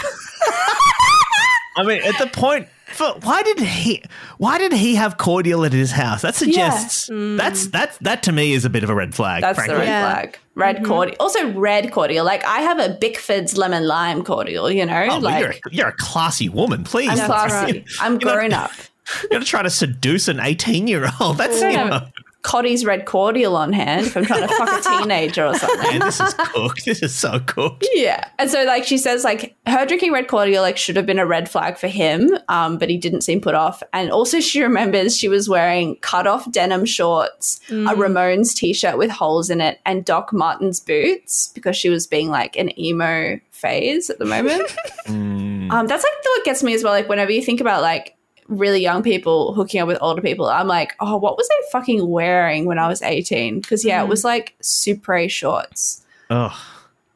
[1.75, 4.03] I mean, at the point, for, why did he?
[4.37, 6.21] Why did he have cordial at his house?
[6.21, 9.41] That suggests that's that's that to me is a bit of a red flag.
[9.41, 9.73] That's frankly.
[9.75, 10.11] the red Yeah.
[10.13, 10.39] flag.
[10.55, 11.17] Red cordial.
[11.19, 12.23] Also, red cordial.
[12.23, 14.69] Like I have a Bickford's lemon lime cordial.
[14.69, 17.09] You know, Oh, well, like you're a, you're a classy woman, please.
[17.09, 17.71] I'm That's classy.
[17.79, 17.85] right.
[17.99, 18.71] I'm grown up.
[19.23, 21.37] You're gonna try to seduce an 18 year old.
[21.37, 22.07] That's I you know,
[22.43, 25.91] have Cottee's red cordial on hand if I'm trying to fuck a teenager or something.
[25.91, 26.85] man, this is cooked.
[26.85, 27.87] This is so cooked.
[27.93, 28.29] Yeah.
[28.37, 31.25] And so like she says like her drinking red cordial like should have been a
[31.25, 33.81] red flag for him, um, but he didn't seem put off.
[33.93, 39.09] And also she remembers she was wearing cut off denim shorts, a Ramones t-shirt with
[39.09, 44.09] holes in it, and Doc Martens boots because she was being like an emo phase
[44.09, 44.63] at the moment.
[45.07, 46.93] um, that's like the what gets me as well.
[46.93, 48.15] Like whenever you think about like
[48.47, 52.07] really young people hooking up with older people, I'm like, oh, what was I fucking
[52.07, 53.59] wearing when I was 18?
[53.59, 54.09] Because yeah, it mm.
[54.09, 56.05] was like super shorts.
[56.29, 56.53] Ugh.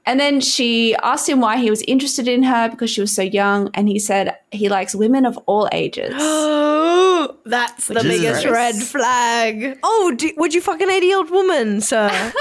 [0.08, 3.24] And then she asked him why he was interested in her because she was so
[3.24, 3.70] young.
[3.74, 6.14] And he said he likes women of all ages.
[6.16, 8.54] Oh, that's the Which is biggest gross.
[8.54, 9.80] red flag.
[9.84, 12.32] Oh, do, would you fuck an 80 year old woman, sir?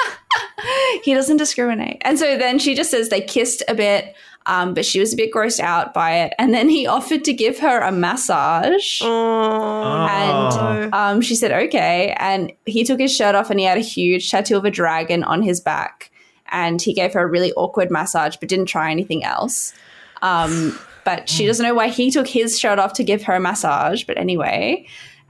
[1.03, 2.01] he doesn't discriminate.
[2.03, 4.15] And so then she just says they kissed a bit,
[4.47, 6.35] um, but she was a bit grossed out by it.
[6.39, 9.01] And then he offered to give her a massage.
[9.03, 10.07] oh.
[10.09, 12.15] And um, she said, okay.
[12.19, 15.25] And he took his shirt off and he had a huge tattoo of a dragon
[15.25, 16.11] on his back.
[16.53, 19.75] And he gave her a really awkward massage, but didn't try anything else.
[20.23, 23.41] Um, but she doesn't know why he took his shirt off to give her a
[23.41, 24.05] massage.
[24.05, 24.87] But anyway.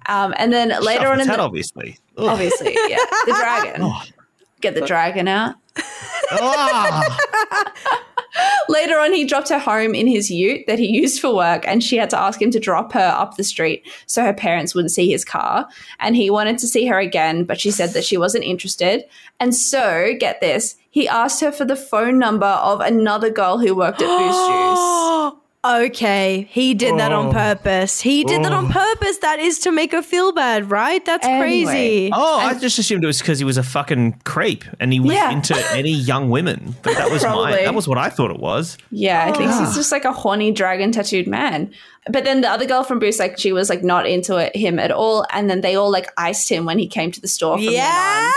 [0.08, 1.98] Um, and then later Shove on in head, the, obviously.
[2.18, 2.28] Ugh.
[2.28, 3.92] obviously, yeah, the dragon.
[4.60, 5.56] Get the dragon out.
[6.32, 8.02] Ah.
[8.68, 11.82] Later on, he dropped her home in his ute that he used for work, and
[11.82, 14.92] she had to ask him to drop her up the street so her parents wouldn't
[14.92, 15.68] see his car.
[16.00, 19.04] And he wanted to see her again, but she said that she wasn't interested.
[19.40, 23.74] And so, get this, he asked her for the phone number of another girl who
[23.74, 24.78] worked at Boost Juice.
[25.38, 27.32] Oh, Okay, he did that on Oh.
[27.32, 28.00] purpose.
[28.00, 29.18] He did that on purpose.
[29.18, 31.04] That is to make her feel bad, right?
[31.04, 31.64] That's Anyway.
[31.64, 32.10] crazy.
[32.12, 35.12] Oh, I just assumed it was because he was a fucking creep and he was
[35.14, 35.30] Yeah.
[35.30, 36.76] into any young women.
[36.82, 38.78] But that was my that was what I thought it was.
[38.90, 39.64] Yeah, I think Ah.
[39.64, 41.70] he's just like a horny dragon tattooed man.
[42.08, 44.78] But then the other girl from Boost, like, she was like not into it, him
[44.78, 45.26] at all.
[45.32, 47.56] And then they all like iced him when he came to the store.
[47.56, 47.74] From then on.
[47.74, 48.34] Yes.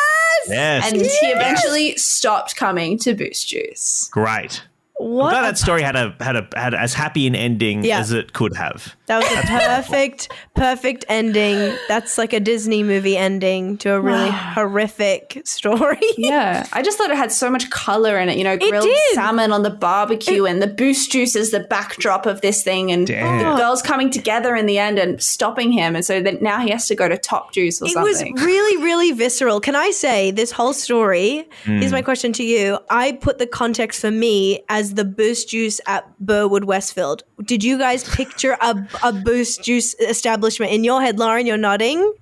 [0.47, 0.91] Yes.
[0.91, 4.09] And he eventually stopped coming to Boost Juice.
[4.11, 4.63] Great.
[4.99, 7.99] I'm glad that story had a had a had as happy an ending Yeah.
[7.99, 8.95] as it could have.
[9.07, 9.47] That was a
[9.81, 11.75] perfect, perfect ending.
[11.87, 15.97] That's like a Disney movie ending to a really horrific story.
[16.17, 16.67] Yeah.
[16.73, 19.63] I just thought it had so much color in it, you know, grilled salmon on
[19.63, 23.39] the barbecue and the Boost Juice is the backdrop of this thing and Damn.
[23.39, 25.95] the girls coming together in the end and stopping him.
[25.95, 28.83] And so then now he has to go to Top Juice or It was really,
[28.83, 29.61] really visceral.
[29.61, 31.47] Can I say this whole story?
[31.63, 31.79] Hmm.
[31.79, 32.77] Here's my question to you.
[32.89, 37.23] I put the context for me as the Boost Juice at Burwood Westfield.
[37.43, 41.45] Did you guys picture a, a Boost Juice establishment in your head, Lauren?
[41.45, 42.13] You're nodding.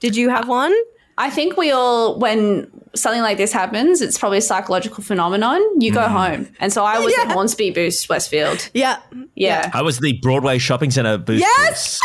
[0.00, 0.74] Did you have one?
[1.16, 5.60] I think we all, when something like this happens, it's probably a psychological phenomenon.
[5.80, 6.48] You go home.
[6.60, 7.32] And so I was at Yeah.
[7.34, 8.68] Hornsby Boost Westfield.
[8.74, 8.98] Yeah.
[9.36, 9.70] Yeah.
[9.72, 11.40] I was the Broadway shopping center booth.
[11.40, 12.00] Yes!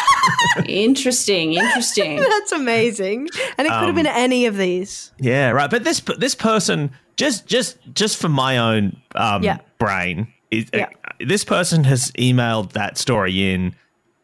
[0.68, 1.54] interesting.
[1.54, 2.18] Interesting.
[2.30, 3.30] That's amazing.
[3.58, 5.12] And it could have been any of these.
[5.20, 5.70] Yeah, right.
[5.70, 9.58] But this this person just just just for my own um, Yeah.
[9.78, 10.86] brain, is, Yeah.
[11.06, 13.76] uh, this person has emailed that story in,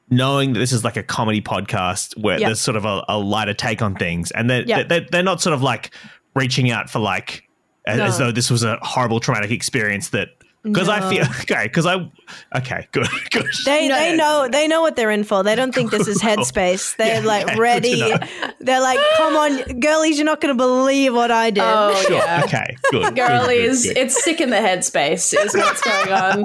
[0.10, 2.48] knowing that this is like a comedy podcast where Yeah.
[2.50, 4.84] there's sort of a, a lighter take on things, and they're, Yeah.
[4.84, 5.92] they're they're not sort of like
[6.36, 7.44] reaching out for like
[7.88, 10.30] as, as though this was a horrible traumatic experience that
[10.64, 11.64] Because I feel okay.
[11.66, 12.10] Because I
[12.56, 13.46] okay, good, good.
[13.66, 15.44] They No, they know they know what they're in for.
[15.44, 16.96] They don't think this is headspace.
[16.98, 18.54] They're Yeah, like okay, good to ready.
[18.60, 21.64] They're like, come on, girlies, you're not going to believe what I did.
[21.64, 22.18] Oh Sure.
[22.18, 22.42] yeah.
[22.46, 22.76] Okay.
[22.92, 23.04] Good.
[23.04, 24.02] good, Girlies, good, good.
[24.06, 26.44] it's sick in the headspace is what's going on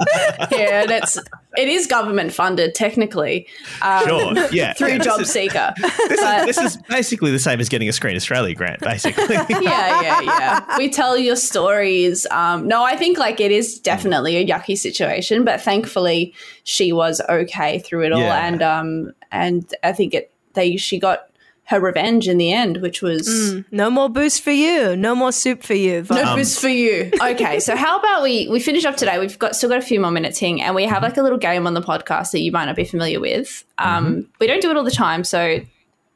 [0.51, 1.17] here, and it's
[1.57, 3.47] it is government funded technically
[3.81, 4.33] um, Sure.
[4.51, 4.73] Yeah.
[4.73, 5.73] through yeah, this Job is- Seeker.
[6.07, 9.35] This But- is, this is basically the same as getting a Screen Australia grant, basically.
[9.49, 10.77] yeah, yeah, yeah.
[10.77, 12.25] We tell your stories.
[12.31, 16.33] Um, no, I think like it is definitely a yucky situation, but thankfully
[16.63, 18.45] she was okay through it all, Yeah.
[18.47, 21.27] and um, and I think it they she got
[21.71, 23.55] her revenge in the end, which was.
[23.71, 24.95] No more boost for you.
[24.95, 26.05] No more soup for you.
[26.11, 27.09] No Um, boost for you.
[27.21, 29.17] Okay, so how about we we finish up today?
[29.17, 31.37] We've got still got a few more minutes here, and we have like a little
[31.39, 33.63] game on the podcast that you might not be familiar with.
[33.79, 35.59] Um, We don't do it all the time, so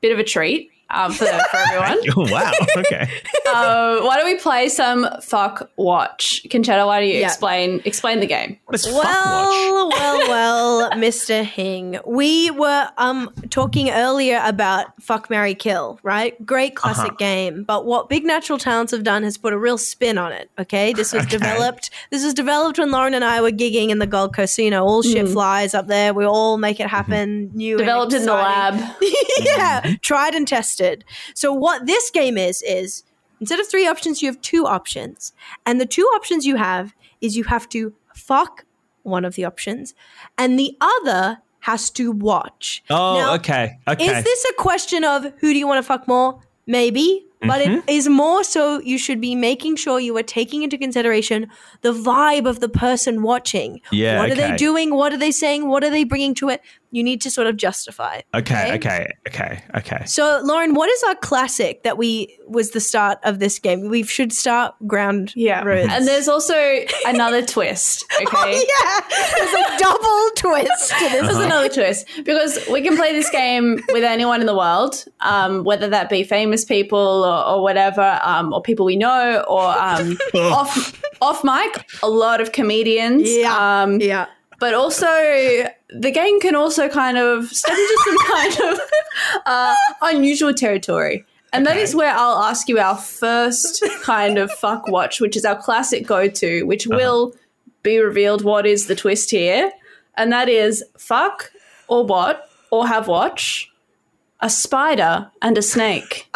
[0.01, 1.97] bit of a treat um, for for everyone.
[2.17, 2.51] Oh, wow.
[2.77, 3.01] Okay.
[3.47, 6.41] uh, why don't we play some fuck watch?
[6.49, 7.27] Concetta, why don't you Yeah.
[7.27, 8.57] explain explain the game?
[8.65, 9.03] What is fuck watch?
[9.05, 11.43] Well, well, well, Mr.
[11.43, 11.99] Hing.
[12.05, 16.33] We were um talking earlier about Fuck Mary Kill, right?
[16.45, 17.15] Great classic Uh-huh.
[17.17, 17.63] game.
[17.63, 20.49] But what Big Natural Talents have done has put a real spin on it.
[20.59, 20.93] Okay.
[20.93, 21.31] This was Okay.
[21.37, 24.55] developed this was developed when Lauren and I were gigging in the Gold Coast.
[24.55, 26.13] So you know, all shit flies up there.
[26.13, 27.49] We all make it happen.
[27.53, 28.75] New and Developed in the lab.
[29.39, 30.74] yeah, tried and tested.
[31.33, 33.03] So what this game is is
[33.39, 35.33] instead of three options, you have two options,
[35.65, 38.65] and the two options you have is you have to fuck
[39.03, 39.93] one of the options,
[40.37, 42.83] and the other has to watch.
[42.89, 43.77] Oh, Now, okay.
[43.87, 44.05] Okay.
[44.05, 46.39] Is this a question of who do you want to fuck more?
[46.67, 47.21] Maybe.
[47.41, 47.89] But it Mm-hmm.
[47.89, 51.47] is more so you should be making sure you are taking into consideration
[51.81, 53.81] the vibe of the person watching.
[53.91, 54.49] Yeah, What are okay.
[54.51, 54.95] they doing?
[54.95, 55.67] What are they saying?
[55.67, 56.61] What are they bringing to it?
[56.95, 58.21] You need to sort of justify.
[58.33, 58.75] okay.
[58.75, 59.11] Okay.
[59.27, 59.61] Okay.
[59.75, 60.03] Okay.
[60.05, 63.89] So, Lauren, what is our classic that we was the start of this game?
[63.89, 65.63] We should start ground Yeah.
[65.63, 65.87] rules.
[65.91, 66.55] And there's also
[67.05, 68.53] another twist, okay?
[68.53, 68.99] yeah,
[69.35, 71.21] there's a double twist to this.
[71.21, 75.63] There's another twist because we can play this game with anyone in the world, um,
[75.65, 80.17] whether that be famous people or, or whatever, um, or people we know, or um,
[80.35, 83.29] off off mic, a lot of comedians.
[83.29, 83.81] Yeah.
[83.83, 84.27] Um, Yeah.
[84.59, 85.07] But also
[85.89, 88.79] the game can also kind of step into some kind of
[89.45, 91.25] uh, unusual territory.
[91.53, 91.83] And that Okay.
[91.83, 96.05] is where I'll ask you our first kind of fuck watch, which is our classic
[96.05, 96.97] go to, which Uh-huh.
[96.97, 97.33] will
[97.83, 99.71] be revealed what is the twist here.
[100.17, 101.51] And that is fuck
[101.87, 103.69] or what or have watch
[104.41, 106.27] a spider and a snake.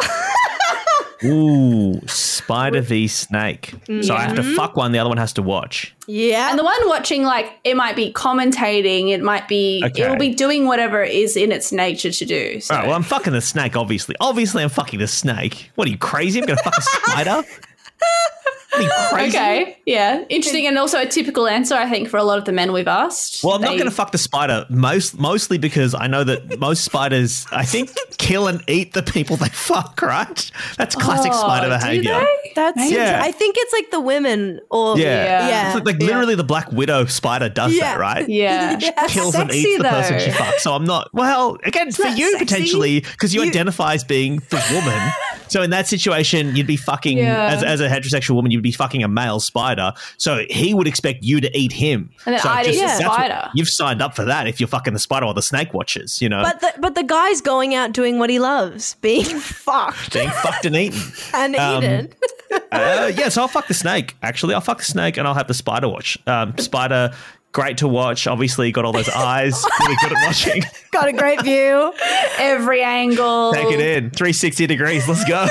[1.24, 3.74] Ooh, spider v snake.
[4.02, 4.50] So I have Mm-hmm.
[4.50, 4.92] to fuck one.
[4.92, 5.94] The other one has to watch.
[6.06, 6.50] Yeah.
[6.50, 10.02] And the one watching, like, it might be commentating, it might be, Okay.
[10.02, 12.60] it'll be doing whatever it is in its nature to do.
[12.60, 12.74] So.
[12.74, 12.86] All right.
[12.88, 13.76] Well, I'm fucking the snake.
[13.76, 14.16] Obviously.
[14.20, 15.70] Obviously, I'm fucking the snake.
[15.74, 16.40] What are you crazy?
[16.40, 17.42] I'm gonna fuck a spider.
[18.74, 19.36] Are you crazy?
[19.36, 22.52] Okay, yeah, interesting, and also a typical answer, I think, for a lot of the
[22.52, 23.42] men we've asked.
[23.42, 24.64] Well, I'm not going to fuck the spider.
[24.68, 29.36] Most, mostly because I know that most spiders, I think, kill and eat the people
[29.36, 30.00] they fuck.
[30.02, 30.50] Right?
[30.76, 32.12] That's classic Oh, spider do behavior.
[32.14, 32.52] they?
[32.54, 33.20] That's Yeah.
[33.22, 35.04] I think it's like the women or Yeah.
[35.24, 35.48] Yeah.
[35.48, 35.66] yeah.
[35.66, 36.06] It's like, like yeah.
[36.06, 37.92] literally the Black Widow spider does Yeah.
[37.94, 38.28] that, right?
[38.28, 40.58] Yeah, That's Kills and eats the person she fucks.
[40.60, 41.08] So I'm not.
[41.12, 42.44] Well, again, for you sexy.
[42.44, 45.10] potentially, because you, You- identify as being the woman.
[45.50, 47.46] So in that situation, you'd be fucking Yeah.
[47.52, 49.92] as, as a heterosexual woman, you'd be fucking a male spider.
[50.18, 52.10] So he would expect you to eat him.
[52.26, 53.50] And then so I'd eat the that's what- spider.
[53.54, 56.20] you've signed up for that if you're fucking the spider or the snake watchers.
[56.20, 60.12] You know, But the but the guy's going out doing what he loves, being fucked
[60.12, 61.00] being fucked and eaten.
[61.34, 62.12] and Um, eaten.
[62.72, 64.16] uh, yeah, so I'll fuck the snake.
[64.22, 66.18] Actually, I'll fuck the snake and I'll have the spider watch.
[66.26, 67.12] Um, spider,
[67.52, 68.26] great to watch.
[68.26, 69.64] Obviously, got all those eyes.
[69.80, 70.62] Really good at watching.
[70.92, 71.92] Got a great view.
[72.38, 73.52] every angle.
[73.52, 74.10] Take it in.
[74.10, 75.08] 360 degrees.
[75.08, 75.46] Let's go.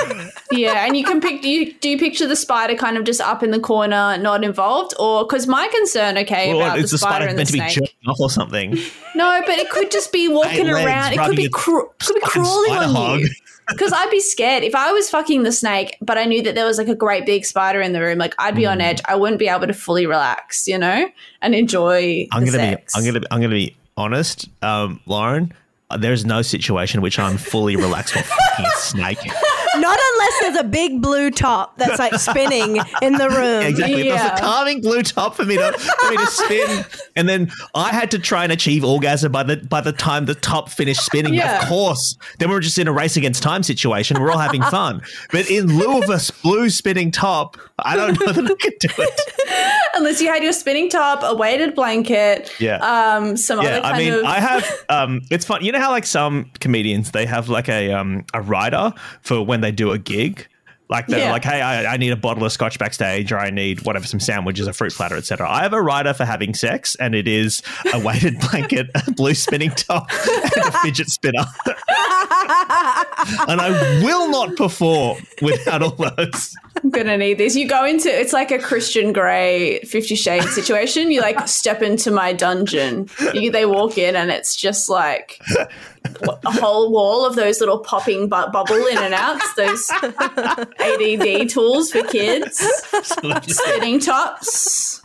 [0.52, 1.44] Yeah, and you can pick.
[1.44, 4.94] You do you picture the spider kind of just up in the corner, not involved,
[4.98, 7.52] or because my concern, okay, Well, about the the spider spider and the meant to
[7.52, 7.74] be snake.
[7.74, 8.76] jerking off or something.
[9.14, 11.12] No, but it could just be walking legs around.
[11.12, 13.20] It could be cra- could be crawling on hog.
[13.20, 13.28] you.
[13.68, 16.64] Because I'd be scared if I was fucking the snake, but I knew that there
[16.66, 18.18] was like a great big spider in the room.
[18.18, 18.70] Like I'd be Hmm.
[18.70, 19.00] on edge.
[19.04, 21.08] I wouldn't be able to fully relax, you know,
[21.40, 22.26] and enjoy.
[22.32, 22.94] I'm the gonna sex.
[22.94, 22.98] be.
[22.98, 23.26] I'm gonna.
[23.30, 25.52] I'm gonna be honest, um, Lauren.
[25.90, 29.18] uh, There's no situation in which I'm fully relaxed fucking snake.
[29.76, 33.62] Not unless there's a big blue top that's like spinning in the room.
[33.62, 34.06] Exactly.
[34.08, 34.30] Yeah.
[34.32, 36.84] was a calming blue top for me to for me to spin,
[37.16, 40.34] and then I had to try and achieve orgasm by the by the time the
[40.34, 41.34] top finished spinning.
[41.34, 41.62] Yeah.
[41.62, 42.16] Of course.
[42.38, 44.20] Then we we're just in a race against time situation.
[44.20, 45.02] We're all having fun.
[45.32, 48.88] But in lieu of a blue spinning top, I don't know that I could do
[48.98, 49.20] it.
[49.94, 52.76] Unless you had your spinning top, a weighted blanket, Yeah.
[52.78, 54.24] um, some Yeah, other kind I mean, of.
[54.24, 54.84] I have.
[54.88, 55.64] Um, it's fun.
[55.64, 58.92] You know how like some comedians they have like a um a rider
[59.22, 60.46] for when they do a gig.
[60.88, 61.30] Like they're Yeah.
[61.30, 64.18] like, hey, I, I need a bottle of scotch backstage, or I need whatever, some
[64.18, 65.48] sandwiches, a fruit platter, etc.
[65.48, 67.62] I have a rider for having sex, and it is
[67.94, 71.44] a weighted blanket, a blue spinning top, and a fidget spinner.
[73.48, 73.70] and I
[74.02, 76.56] will not perform without all those.
[76.82, 77.56] I'm gonna need this.
[77.56, 81.10] You go into it's like a Christian Grey Fifty Shades situation.
[81.10, 83.08] You like step into my dungeon.
[83.34, 85.40] You, they walk in and it's just like
[86.44, 89.54] a whole wall of those little popping bu- bubble in and outs.
[89.54, 89.90] Those
[90.78, 92.58] ADD tools for kids.
[93.42, 95.02] Spinning tops.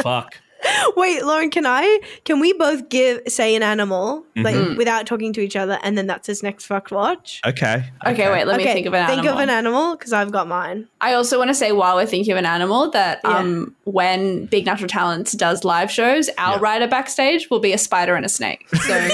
[0.00, 0.36] Fuck.
[0.96, 2.00] Wait, Lauren, can I?
[2.24, 4.76] Can we both give say an animal like Mm-hmm.
[4.76, 7.40] without talking to each other, and then that's his next fucked watch?
[7.46, 7.84] Okay.
[8.06, 8.46] Okay, wait.
[8.46, 9.14] Let me think of an animal.
[9.16, 9.38] think animal.
[9.38, 10.88] of an animal because I've got mine.
[11.00, 13.36] I also want to say while we're thinking of an animal that Yeah.
[13.38, 16.62] um, when Big Natural Talents does live shows, our Yeah.
[16.62, 18.68] rider backstage will be a spider and a snake.
[18.70, 19.10] So, and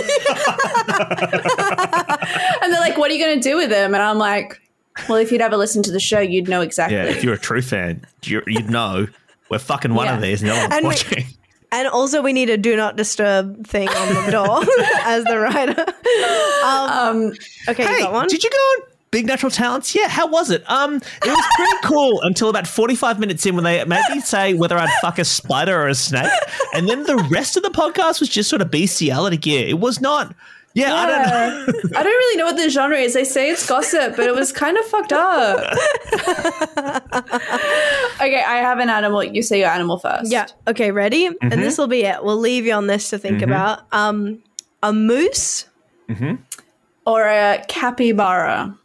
[2.72, 4.60] they're like, "What are you going to do with them?" And I'm like,
[5.08, 7.38] "Well, if you'd ever listened to the show, you'd know exactly." Yeah, if you're a
[7.38, 9.06] true fan, you you'd know
[9.50, 10.14] we're fucking one Yeah.
[10.16, 10.42] of these.
[10.42, 11.24] No one's And we- watching.
[11.72, 14.60] And also, we need a do not disturb thing on the door
[15.02, 15.84] as the writer.
[16.64, 17.32] um,
[17.68, 18.28] Okay, you Hey, got one.
[18.28, 19.92] did you go on Big Natural Talents?
[19.92, 20.62] Yeah, how was it?
[20.70, 24.54] Um, it was pretty cool until about 45 minutes in when they made me say
[24.54, 26.30] whether I'd fuck a spider or a snake.
[26.74, 29.66] And then the rest of the podcast was just sort of bestiality gear.
[29.66, 30.32] It was not,
[30.74, 31.72] yeah, I don't know.
[31.98, 33.14] I don't really know what the genre is.
[33.14, 35.58] They say it's gossip, but it was kind of fucked up.
[38.20, 39.22] okay, I have an animal.
[39.24, 40.30] You say your animal first.
[40.30, 40.46] yeah.
[40.66, 41.28] Okay, ready?
[41.28, 41.52] Mm-hmm.
[41.52, 42.22] And this will be it.
[42.24, 43.80] We'll leave you on this to think about.
[43.92, 44.42] Um,
[44.82, 45.66] a moose.
[47.06, 48.76] Or a capybara.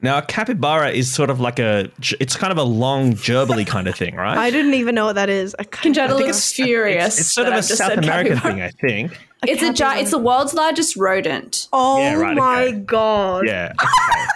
[0.00, 3.86] Now, a capybara is sort of like a, it's kind of a long, gerbily kind
[3.86, 4.36] of thing, right?
[4.46, 5.54] I didn't even know what that is.
[5.60, 7.06] I can't- Concetta think looks furious.
[7.18, 8.52] It's, it's sort of a I've South American capybara.
[8.52, 8.70] thing, I
[9.10, 9.18] think.
[9.46, 11.68] It's a gi- It's the world's largest rodent.
[11.72, 12.78] Oh Yeah, right, my okay.
[12.80, 13.46] god.
[13.46, 13.72] Yeah.
[13.82, 14.26] Okay.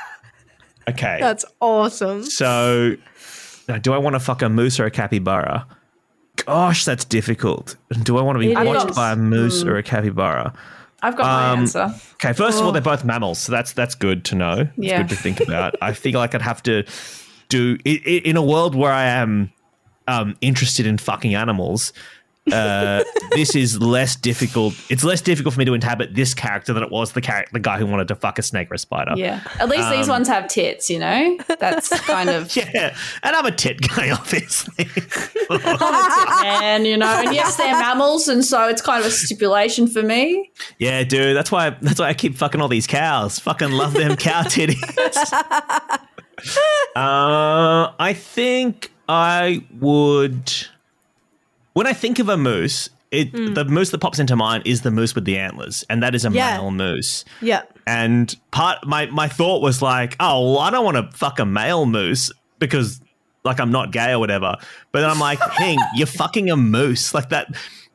[0.90, 1.18] okay.
[1.20, 2.24] That's awesome.
[2.24, 2.96] So,
[3.68, 5.66] now, do I want to fuck a moose or a capybara?
[6.44, 7.76] Gosh, that's difficult.
[8.02, 8.96] Do I want to be It watched is.
[8.96, 10.52] by a moose or a capybara?
[11.02, 11.94] I've got my Um, answer.
[12.14, 14.60] Okay, first of all, they're both mammals, so that's that's good to know.
[14.60, 14.98] It's Yeah.
[14.98, 15.74] good to think about.
[15.80, 16.84] I feel like I'd have to
[17.48, 19.52] do i- i- in a world where I am
[20.08, 21.92] um, interested in fucking animals.
[22.52, 24.74] Uh, this is less difficult.
[24.88, 27.60] It's less difficult for me to inhabit this character than it was the character, the
[27.60, 29.14] guy who wanted to fuck a snake or a spider.
[29.16, 29.40] Yeah.
[29.58, 31.36] At least these ones have tits, you know?
[31.58, 34.88] That's kind of Yeah, and I'm a tit guy, obviously.
[36.42, 37.06] man, you know.
[37.06, 40.50] And yes, they're mammals, and so it's kind of a stipulation for me.
[40.78, 43.38] Yeah, dude, that's why that's why I keep fucking all these cows.
[43.40, 44.82] Fucking love them cow titties.
[46.94, 50.52] uh, I think I would.
[51.76, 53.52] When I think of a moose, it hmm.
[53.52, 56.24] the moose that pops into mind is the moose with the antlers, and that is
[56.24, 56.56] a Yeah.
[56.56, 57.22] male moose.
[57.42, 57.64] Yeah.
[57.86, 61.44] And part my my thought was like, oh, well, I don't want to fuck a
[61.44, 62.98] male moose because
[63.44, 64.56] like I'm not gay or whatever.
[64.90, 67.48] But then I'm like, Hing, you're fucking a moose like that.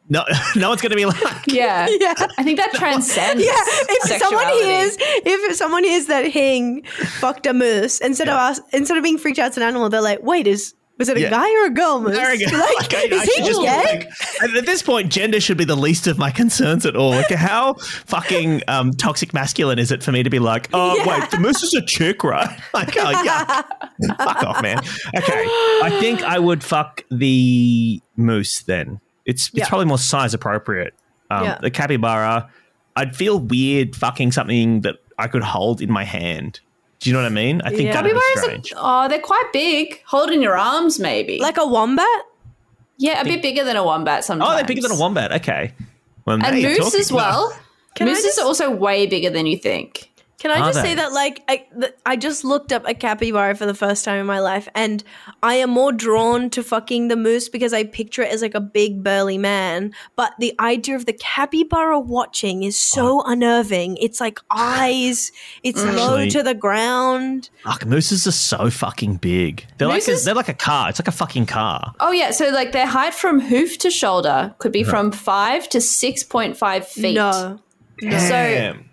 [0.10, 0.26] No,
[0.56, 1.88] no one's gonna be like, Yeah.
[2.00, 2.14] Yeah.
[2.38, 3.44] I think that transcends.
[3.44, 6.84] Yeah, if someone hears if someone hears that Hing
[7.20, 10.02] fucked a moose, instead of us instead of being freaked out as an animal, they're
[10.02, 11.30] like, wait, is was it a Yeah.
[11.32, 12.16] guy or a girl moose?
[12.16, 12.58] There go.
[12.58, 13.84] Like, Like, I- I is he should just gay?
[13.84, 14.10] like-
[14.42, 17.10] and at this point, gender should be the least of my concerns at all.
[17.12, 17.74] Like, how
[18.06, 21.20] fucking um, toxic masculine is it for me to be like, oh, Yeah.
[21.20, 22.50] wait, the moose is a chick, right?
[22.74, 23.62] Like, oh, yeah.
[24.18, 24.80] fuck off, man.
[25.18, 25.44] Okay.
[25.84, 29.00] I think I would fuck the moose then.
[29.26, 29.68] It's, it's Yeah.
[29.68, 30.94] probably more size appropriate.
[31.30, 31.58] Um, Yeah.
[31.62, 32.50] The capybara,
[32.96, 36.60] I'd feel weird fucking something that I could hold in my hand.
[37.02, 37.62] Do you know what I mean?
[37.66, 37.94] I think Yeah.
[37.94, 40.02] that'd be Capybaras are, oh, they're quite big.
[40.06, 41.40] Hold in your arms, maybe.
[41.40, 42.06] Like a wombat?
[42.98, 44.52] yeah, a bit bigger than a wombat sometimes.
[44.52, 45.32] Oh, they're bigger than a wombat.
[45.32, 45.74] Okay.
[46.26, 47.52] Well, And moose as well.
[47.96, 50.11] Can Moose just- is also way bigger than you think.
[50.42, 50.90] Can I Are just they?
[50.90, 54.20] say that, like, I, th- I just looked up a capybara for the first time
[54.20, 55.04] in my life, and
[55.44, 58.60] I am more drawn to fucking the moose because I picture it as like a
[58.60, 59.94] big burly man.
[60.16, 63.98] But the idea of the capybara watching is so unnerving.
[63.98, 65.32] It's like eyes,
[65.62, 67.52] it's low to the ground.
[67.64, 69.68] Fuck, mooses are so fucking big.
[69.78, 70.90] They're like a, they're like a car.
[70.90, 71.94] It's like a fucking car.
[72.00, 75.80] Oh yeah, so like their height from hoof to shoulder could be from five to
[75.80, 77.14] six point five feet.
[77.14, 77.60] No.
[78.00, 78.78] Damn.
[78.78, 78.86] Y-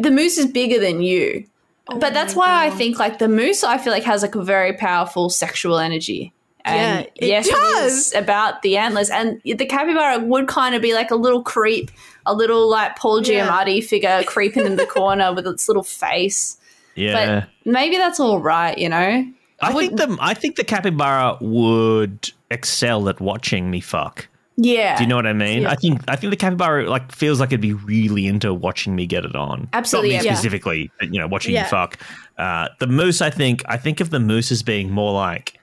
[0.00, 1.44] the moose is bigger than you.
[1.86, 4.72] but that's why I think like the moose, I feel like has like a very
[4.72, 6.32] powerful sexual energy.
[6.64, 7.82] And Yeah, it yes, does.
[7.82, 9.10] it is about the antlers.
[9.10, 11.90] And the capybara would kind of be like a little creep,
[12.24, 13.46] a little like Paul Yeah.
[13.46, 16.56] Giamatti figure creeping in the corner with its little face.
[16.94, 17.40] Yeah.
[17.40, 19.26] But maybe that's all right, you know.
[19.60, 24.28] I would- think the I think the capybara would excel at watching me fuck.
[24.56, 24.96] Yeah.
[24.96, 25.62] Do you know what I mean?
[25.62, 25.70] Yeah.
[25.70, 29.06] I think I think the capybara like feels like it'd be really into watching me
[29.06, 29.68] get it on.
[29.72, 30.34] Absolutely, Not me yeah.
[30.34, 31.64] specifically, but, you know, watching Yeah.
[31.64, 31.98] you fuck.
[32.38, 35.58] Uh, the moose, I think, I think of the moose as being more like,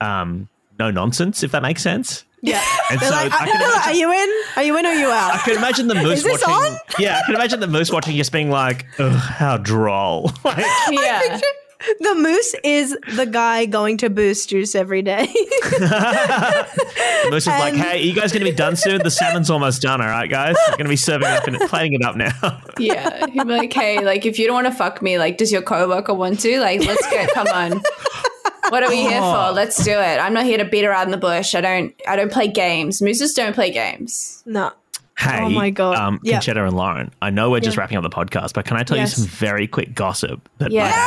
[0.00, 0.48] um,
[0.78, 2.24] no nonsense, if that makes sense.
[2.42, 2.62] Yeah.
[2.90, 4.30] And They're so like, I can are you in?
[4.56, 6.72] Are you in or are you I can imagine the moose Is this watching.
[6.74, 6.78] on?
[7.00, 10.30] Yeah, I can imagine the moose watching just being like, Ugh, how droll.
[10.44, 11.40] Like, Yeah.
[12.00, 15.26] The moose is the guy going to Boost Juice every day.
[15.26, 16.66] the
[17.30, 19.02] moose is like, And- hey, you guys going to be done soon?
[19.02, 20.56] The salmon's almost done, all right, guys?
[20.68, 22.60] We're going to be serving up and plating it up now.
[22.78, 23.24] Yeah.
[23.26, 25.62] He'd be like, hey, like if you don't want to fuck me, like does your
[25.62, 26.60] coworker want to?
[26.60, 27.26] Like, let's go.
[27.32, 27.80] Come on.
[28.68, 29.46] What are we here Oh.
[29.48, 29.52] for?
[29.54, 30.18] Let's do it.
[30.18, 31.54] I'm not here to beat around the bush.
[31.54, 33.00] I don't I don't play games.
[33.00, 34.42] Mooses don't play games.
[34.44, 34.72] no.
[35.18, 35.96] Hey, Oh my God.
[35.96, 36.38] um, Yeah.
[36.40, 37.10] Concetta and Lauren.
[37.22, 37.80] I know we're just Yeah.
[37.80, 39.16] wrapping up the podcast, but can I tell Yes.
[39.16, 40.92] you some very quick gossip that Yes.
[40.94, 40.98] I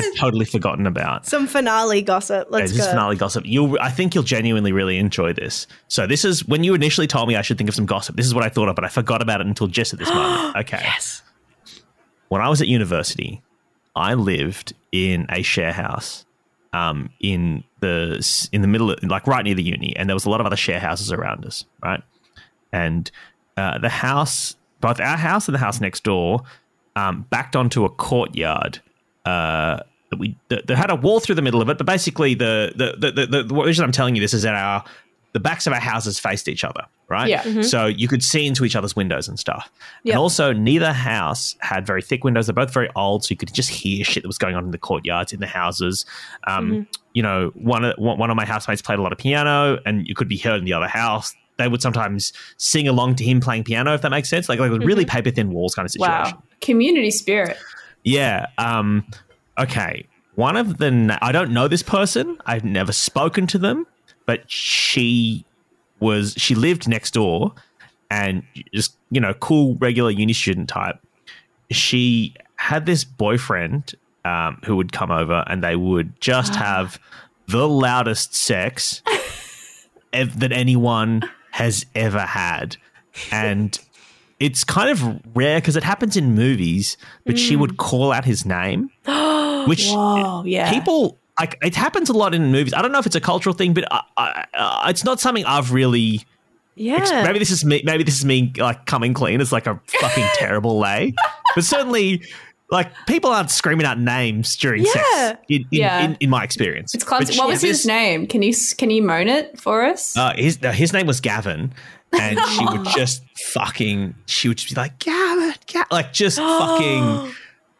[0.00, 1.26] actually I'd totally forgotten about?
[1.26, 2.48] Some finale gossip.
[2.50, 2.92] Yeah, Let's this is go.
[2.92, 3.44] finale gossip.
[3.46, 5.66] You'll, I think you'll genuinely really enjoy this.
[5.88, 8.16] So this is when you initially told me I should think of some gossip.
[8.16, 10.08] This is what I thought of, but I forgot about it until just at this
[10.08, 10.56] moment.
[10.56, 10.80] Okay.
[10.82, 11.22] Yes.
[12.28, 13.42] When I was at university,
[13.94, 16.24] I lived in a share house
[16.72, 20.24] um, in the in the middle, of, like right near the uni, and there was
[20.24, 22.02] a lot of other share houses around us, right?
[22.72, 23.10] And
[23.58, 26.42] uh, the house, both our house and the house next door,
[26.96, 28.80] um, backed onto a courtyard.
[29.24, 29.80] Uh,
[30.10, 32.72] that we that, that had a wall through the middle of it, but basically the
[32.74, 34.84] the the, the, the, reason I'm telling you this is that our
[35.32, 37.28] the backs of our houses faced each other, right?
[37.28, 37.62] Yeah.
[37.62, 39.70] So you could see into each other's windows and stuff.
[40.04, 40.14] Yep.
[40.14, 42.46] And also, neither house had very thick windows.
[42.46, 44.70] They're both very old, so you could just hear shit that was going on in
[44.70, 46.06] the courtyards, in the houses.
[46.46, 49.78] Um, You know, one of one one of my housemates played a lot of piano,
[49.84, 51.34] and you could be heard in the other house.
[51.58, 54.48] They would sometimes sing along to him playing piano, if that makes sense.
[54.48, 56.36] Like, like really paper thin walls kind of situation.
[56.36, 56.42] Wow.
[56.60, 57.56] Community spirit.
[58.04, 58.46] Yeah.
[58.58, 59.04] Um,
[59.58, 60.06] okay.
[60.36, 62.38] One of the na- I don't know this person.
[62.46, 63.86] I've never spoken to them,
[64.24, 65.44] but she
[65.98, 67.52] was she lived next door,
[68.08, 71.00] and just you know, cool regular uni student type.
[71.72, 73.94] She had this boyfriend
[74.24, 77.00] um, who would come over, and they would just have
[77.48, 79.02] the loudest sex
[80.12, 81.22] ev- that anyone
[81.58, 82.76] has ever had,
[83.32, 83.76] and
[84.38, 86.96] it's kind of rare because it happens in movies,
[87.26, 88.90] but she would call out his name,
[89.66, 90.72] which Whoa, yeah.
[90.72, 91.58] people like.
[91.60, 92.72] It happens a lot in movies.
[92.74, 95.44] I don't know if it's a cultural thing, but I, I, uh, it's not something
[95.44, 96.24] I've really.
[96.76, 97.24] Yeah.
[97.24, 97.82] Maybe this is me.
[97.84, 99.40] Maybe this is me like coming clean.
[99.40, 101.12] It's like a fucking terrible lay,
[101.56, 102.22] but certainly.
[102.70, 104.92] Like people aren't screaming out names during Yeah.
[104.92, 105.40] sex.
[105.48, 106.00] In, in, Yeah.
[106.04, 107.36] in, in my experience, It's classic.
[107.38, 108.26] What was his name?
[108.26, 110.16] Can you can you moan it for us?
[110.16, 111.72] uh, his uh, his name was Gavin,
[112.18, 114.14] and she would just fucking.
[114.26, 117.32] She would just be like Gavin, Ga-, like just fucking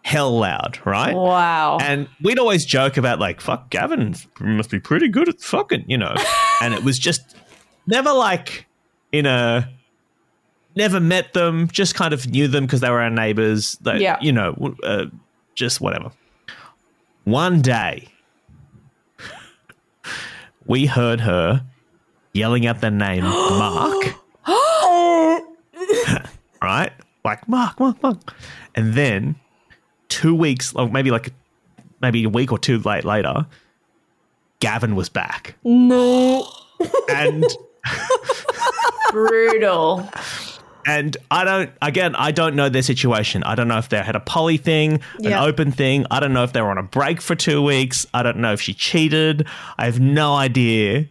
[0.02, 1.14] hell loud, right?
[1.14, 1.76] wow.
[1.82, 5.98] And we'd always joke about like, "Fuck, Gavin must be pretty good at fucking," you
[5.98, 6.14] know.
[6.62, 7.36] and it was just
[7.86, 8.66] never like
[9.12, 9.68] in a.
[10.76, 13.76] Never met them, just kind of knew them because they were our neighbors.
[13.82, 14.18] That, Yeah.
[14.20, 15.06] You know, uh,
[15.54, 16.10] just whatever.
[17.24, 18.08] One day,
[20.66, 21.64] we heard her
[22.32, 24.14] yelling out the name Mark.
[26.62, 26.92] right?
[27.24, 28.34] Like Mark, Mark, Mark.
[28.74, 29.36] And then
[30.08, 31.32] two weeks, or maybe like
[32.00, 33.46] maybe a week or two late later,
[34.60, 35.56] Gavin was back.
[35.64, 36.46] no.
[37.10, 37.44] And
[39.10, 40.08] Brutal.
[40.88, 43.42] and I don't again, I don't know their situation.
[43.44, 45.42] I don't know if they had a poly thing, Yeah.
[45.42, 46.06] an open thing.
[46.10, 48.06] I don't know if they were on a break for two weeks.
[48.14, 49.46] I don't know if she cheated.
[49.78, 51.06] I have no idea.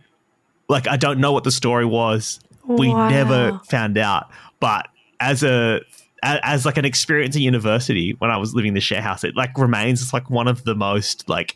[0.67, 2.39] Like I don't know what the story was.
[2.65, 3.07] We Wow.
[3.09, 4.29] never found out.
[4.59, 4.87] But
[5.19, 5.81] as a
[6.23, 9.23] a- as like an experience at university when I was living in the share house,
[9.23, 11.55] it like remains it's like one of the most like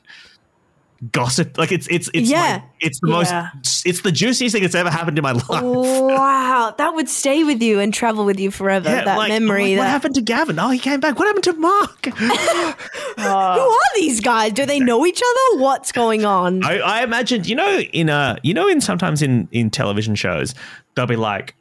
[1.11, 2.41] gossip like it's it's it's Yeah.
[2.41, 3.49] like, it's the Yeah.
[3.55, 5.63] most it's the juiciest thing that's ever happened in my life.
[5.63, 6.75] wow.
[6.77, 8.87] That would stay with you and travel with you forever.
[8.87, 9.71] that like, memory.
[9.71, 10.59] Like, what happened to Gavin?
[10.59, 11.17] Oh, he came back.
[11.17, 12.05] What happened to Mark?
[13.17, 14.53] Who are these guys?
[14.53, 15.61] Do they know each other?
[15.61, 16.63] What's going on?
[16.63, 20.53] I, I imagined, you know, in a, you know, in sometimes in in television shows,
[20.95, 21.55] they'll be like,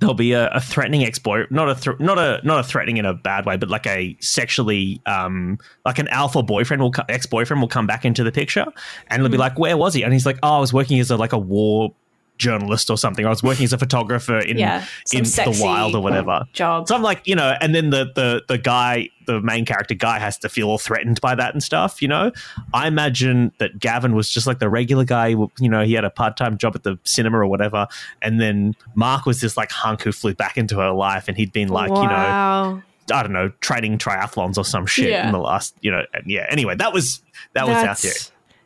[0.00, 2.96] there'll be a, a threatening ex boy, not a thr not a not a threatening
[2.96, 7.26] in a bad way, but like a sexually, um, like an alpha boyfriend will ex
[7.26, 8.66] boyfriend will come back into the picture,
[9.08, 10.02] and it'll be like, where was he?
[10.02, 11.94] And he's like, oh, I was working as a like a war
[12.40, 13.24] journalist or something.
[13.24, 16.46] I was working as a photographer in Yeah, in the wild or whatever.
[16.52, 16.88] job.
[16.88, 20.18] So I'm like, you know, and then the the the guy, the main character guy,
[20.18, 22.02] has to feel all threatened by that and stuff.
[22.02, 22.32] You know,
[22.74, 25.28] I imagine that Gavin was just like the regular guy.
[25.28, 27.86] You know, he had a part time job at the cinema or whatever,
[28.22, 31.52] and then Mark was this like hunk who flew back into her life, and he'd
[31.52, 32.82] been like, you know.
[33.12, 35.26] I don't know, training triathlons or some shit Yeah.
[35.26, 36.46] in the last, you know, yeah.
[36.48, 37.20] Anyway, that was
[37.54, 38.12] that was out there.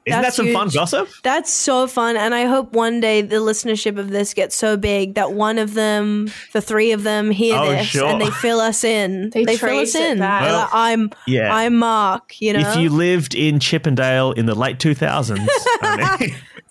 [0.06, 1.08] That's Isn't That's that some fun gossip?
[1.22, 2.16] That's so fun.
[2.18, 5.72] And I hope one day the listenership of this gets so big that one of
[5.74, 8.04] them, the three of them hear Oh, this sure.
[8.06, 9.30] and they fill us in.
[9.34, 10.18] They They, fill us in.
[10.18, 11.54] Well, like, I'm yeah.
[11.54, 12.60] I'm Mark, you know.
[12.60, 15.46] If you lived in Chippendale in the late 2000s,
[15.80, 16.34] I mean,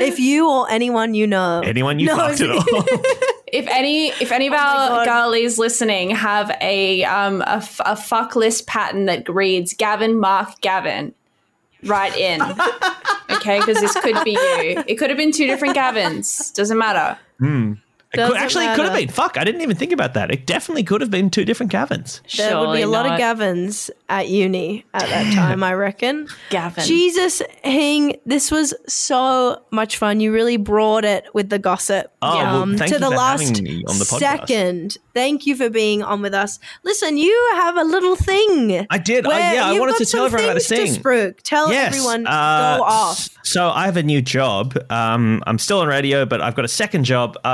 [0.00, 2.84] if you or anyone you know anyone you knows- fucked at all.
[3.52, 5.24] If any, if any of Oh our God.
[5.26, 10.58] girlies listening have a um a, f- a fuck list pattern that reads Gavin, Mark,
[10.62, 11.14] Gavin,
[11.84, 12.40] write in.
[13.30, 14.82] okay, because this could be you.
[14.86, 16.52] It could have been two different Gavins.
[16.54, 17.18] Doesn't matter.
[17.40, 17.76] It
[18.12, 19.08] could, Doesn't actually, it could have been.
[19.08, 20.30] Fuck, I didn't even think about that.
[20.30, 22.20] It definitely could have been two different Gavins.
[22.36, 23.14] there would be Surely a lot not.
[23.14, 26.28] of Gavins at uni at that time, I reckon.
[26.50, 26.84] Gavin.
[26.84, 30.20] Jesus, Hing, this was so much fun.
[30.20, 32.12] You really brought it with the gossip.
[32.20, 34.18] Oh, well, thank to you the for last having me on the podcast.
[34.18, 34.98] second.
[35.14, 36.58] Thank you for being on with us.
[36.84, 38.86] Listen, you have a little thing.
[38.90, 39.26] I did.
[39.26, 41.02] I- yeah, I wanted to tell everyone how to things sing.
[41.02, 41.40] spruik.
[41.42, 41.94] Tell Yes.
[41.94, 43.28] everyone uh, go off.
[43.44, 44.76] So I have a new job.
[44.90, 47.36] Um, I'm still on radio, but I've got a second job.
[47.44, 47.48] Uh,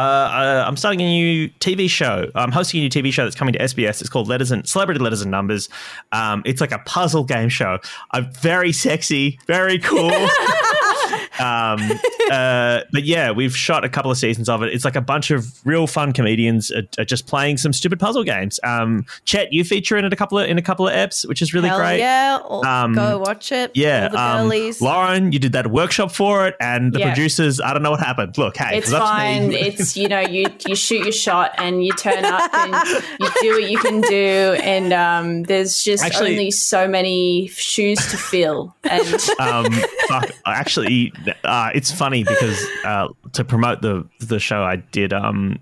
[0.48, 2.30] uh, I'm starting a new TV show.
[2.34, 4.00] I'm hosting a new TV show that's coming to SBS.
[4.00, 5.68] It's called Letters and Celebrity Letters and Numbers.
[6.12, 7.78] Um, it's like a puzzle game show.
[8.12, 10.10] I'm very sexy, very cool.
[11.40, 11.80] um,
[12.30, 14.72] uh, but yeah, we've shot a couple of seasons of it.
[14.72, 18.24] It's like a bunch of real fun comedians are, are just playing some stupid puzzle
[18.24, 18.58] games.
[18.64, 21.42] Um, Chet, you feature in it a couple of in a couple of eps, which
[21.42, 21.98] is really Hell great.
[21.98, 22.38] yeah.
[22.64, 23.70] Um, go watch it.
[23.74, 24.48] Yeah, um.
[24.80, 27.12] Lauren, you did that workshop for it, and the Yeah.
[27.14, 27.60] producers.
[27.60, 28.36] I don't know what happened.
[28.38, 29.48] Look, hey, It's fine.
[29.48, 29.58] me.
[29.68, 32.74] It's you know you you shoot your shot and you turn up and
[33.20, 37.98] you do what you can do and um, there's just Actually- only so many shoes
[38.10, 39.06] to fill and
[39.40, 39.70] um,
[40.08, 41.12] fuck, actually,
[41.44, 45.58] uh, it's funny because uh, to promote the the show, I did um,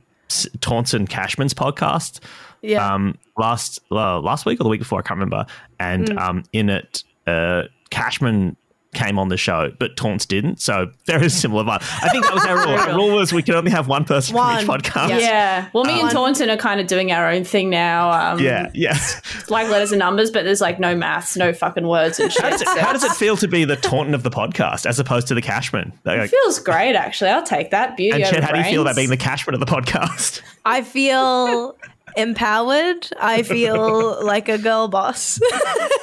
[0.60, 2.20] Taunton Cashman's podcast.
[2.62, 2.92] Yeah.
[2.94, 5.46] Um, last uh, last week or the week before, I can't remember.
[5.78, 6.18] And Mm.
[6.18, 8.56] um, in it, uh, Cashman
[8.94, 10.60] came on the show, but Taunts didn't.
[10.60, 11.82] So there is similar vibe.
[12.02, 12.74] I think that was our rule.
[12.78, 14.80] Our rule was we could only have one person from each One.
[14.80, 15.10] podcast.
[15.10, 15.18] Yeah.
[15.18, 15.68] yeah.
[15.72, 18.10] Well, me and Taunton are kind of doing our own thing now.
[18.10, 18.98] Um, Yeah, yeah.
[19.48, 22.42] like letters and numbers, but there's like no maths, no fucking words and shit.
[22.42, 24.98] How does, it, how does it feel to be the Taunton of the podcast as
[24.98, 25.92] opposed to the Cashman?
[26.04, 27.30] Like, it feels great actually.
[27.30, 27.96] I'll take that.
[27.96, 30.40] Beauty and over Chet, how do you feel about being the Cashman of the podcast?
[30.64, 31.76] I feel
[32.16, 33.08] empowered.
[33.20, 35.40] I feel like a girl boss.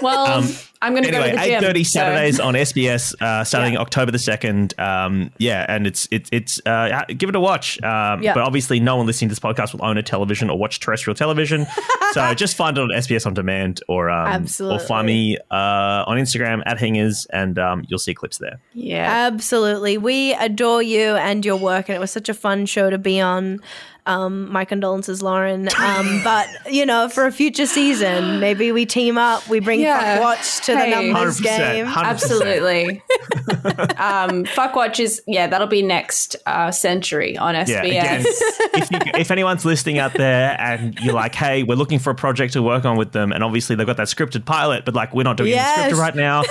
[0.01, 0.43] Well,
[0.81, 1.61] I'm going to Um, Anyway, go to the eight gym.
[1.63, 3.79] thirty so- Saturdays on SBS, uh, starting Yeah.
[3.79, 4.77] October the second.
[4.77, 7.81] Um, yeah, and it's it's it's uh, give it a watch.
[7.83, 8.33] Um, Yeah.
[8.33, 11.15] But obviously, no one listening to this podcast will own a television or watch terrestrial
[11.15, 11.65] television,
[12.11, 16.17] so just find it on SBS on demand or um, or find me uh, on
[16.17, 18.59] Instagram at Hingers, and um, you'll see clips there.
[18.73, 19.29] Yeah.
[19.31, 19.97] Absolutely.
[19.97, 23.21] We adore you and your work, and it was such a fun show to be
[23.21, 23.61] on.
[24.05, 25.69] Um, my condolences, Lauren.
[25.79, 29.47] Um, but you know, for a future season, maybe we team up.
[29.47, 30.15] We bring Yeah.
[30.15, 31.85] Fuck Watch to the numbers 100%, game.
[31.85, 32.03] 100%.
[32.03, 33.03] Absolutely.
[33.97, 37.67] um, fuck watch is yeah, that'll be next uh, century on SBS.
[37.67, 41.99] Yeah, again, if, you, if anyone's listening out there and you're like, hey, we're looking
[41.99, 44.85] for a project to work on with them, and obviously they've got that scripted pilot,
[44.85, 45.77] but like we're not doing Yes.
[45.79, 46.41] any scripted right now.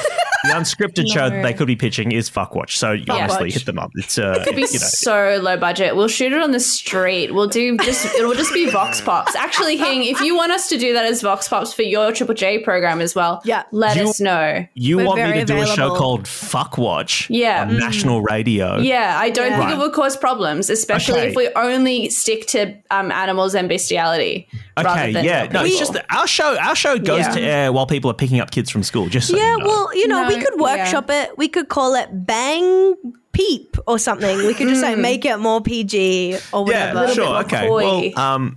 [0.45, 2.71] The unscripted show that they could be pitching is Fuckwatch.
[2.77, 3.55] So you honestly Watch.
[3.55, 3.91] hit them up.
[3.95, 5.95] It's uh, It'll be you know, so low budget.
[5.97, 7.33] We'll shoot it on the street.
[7.33, 9.35] We'll do just it'll just be Vox Pops.
[9.37, 12.35] Actually, Hing, if you want us to do that as Vox Pops for your Triple
[12.35, 13.63] J program as well, Yeah.
[13.73, 14.67] let You- us know.
[14.75, 17.29] you We're want me very to do a show called Fuck Watch?
[17.31, 17.63] Yeah.
[17.63, 18.79] on national radio.
[18.79, 19.57] Yeah, I don't Yeah.
[19.59, 19.75] think Right.
[19.75, 21.29] it would cause problems, especially Okay.
[21.31, 24.49] if we only stick to um, animals and bestiality.
[24.77, 25.39] rather Okay, than yeah.
[25.41, 26.57] help No, it's just that our show.
[26.57, 27.35] Our show goes Yeah.
[27.35, 29.09] to air while people are picking up kids from school.
[29.09, 29.67] Just so Yeah, you know.
[29.67, 31.31] well, you know, we could workshop it.
[31.37, 32.95] We could call it Bang
[33.33, 34.37] Peep or something.
[34.39, 36.71] We could just like make it more PG or whatever.
[36.73, 37.15] yeah, whatever.
[37.15, 37.37] sure.
[37.45, 37.67] Okay.
[37.69, 38.13] coy.
[38.15, 38.57] Well, um,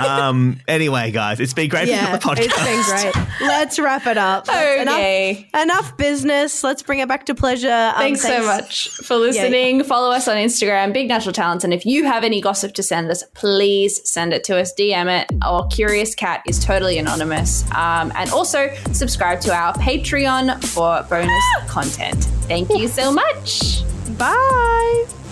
[0.00, 0.60] um.
[0.68, 2.38] Anyway, guys, it's been great being Yeah, on the podcast.
[2.40, 3.26] it's been great.
[3.40, 4.48] Let's wrap it up.
[4.48, 5.48] Okay.
[5.52, 6.62] Enough, enough business.
[6.64, 7.70] Let's bring it back to pleasure.
[7.70, 9.82] Um, Thanks, so much for listening.
[9.84, 11.64] Follow us on Instagram, Big Natural Talents.
[11.64, 15.22] And if you have any gossip to send us, please send it to us, DM
[15.22, 15.30] it.
[15.42, 17.64] Our Curious Cat is totally anonymous.
[17.72, 22.24] Um, and also subscribe to our Patreon for bonus content.
[22.48, 23.82] Thank you so much.
[24.18, 25.27] Bye.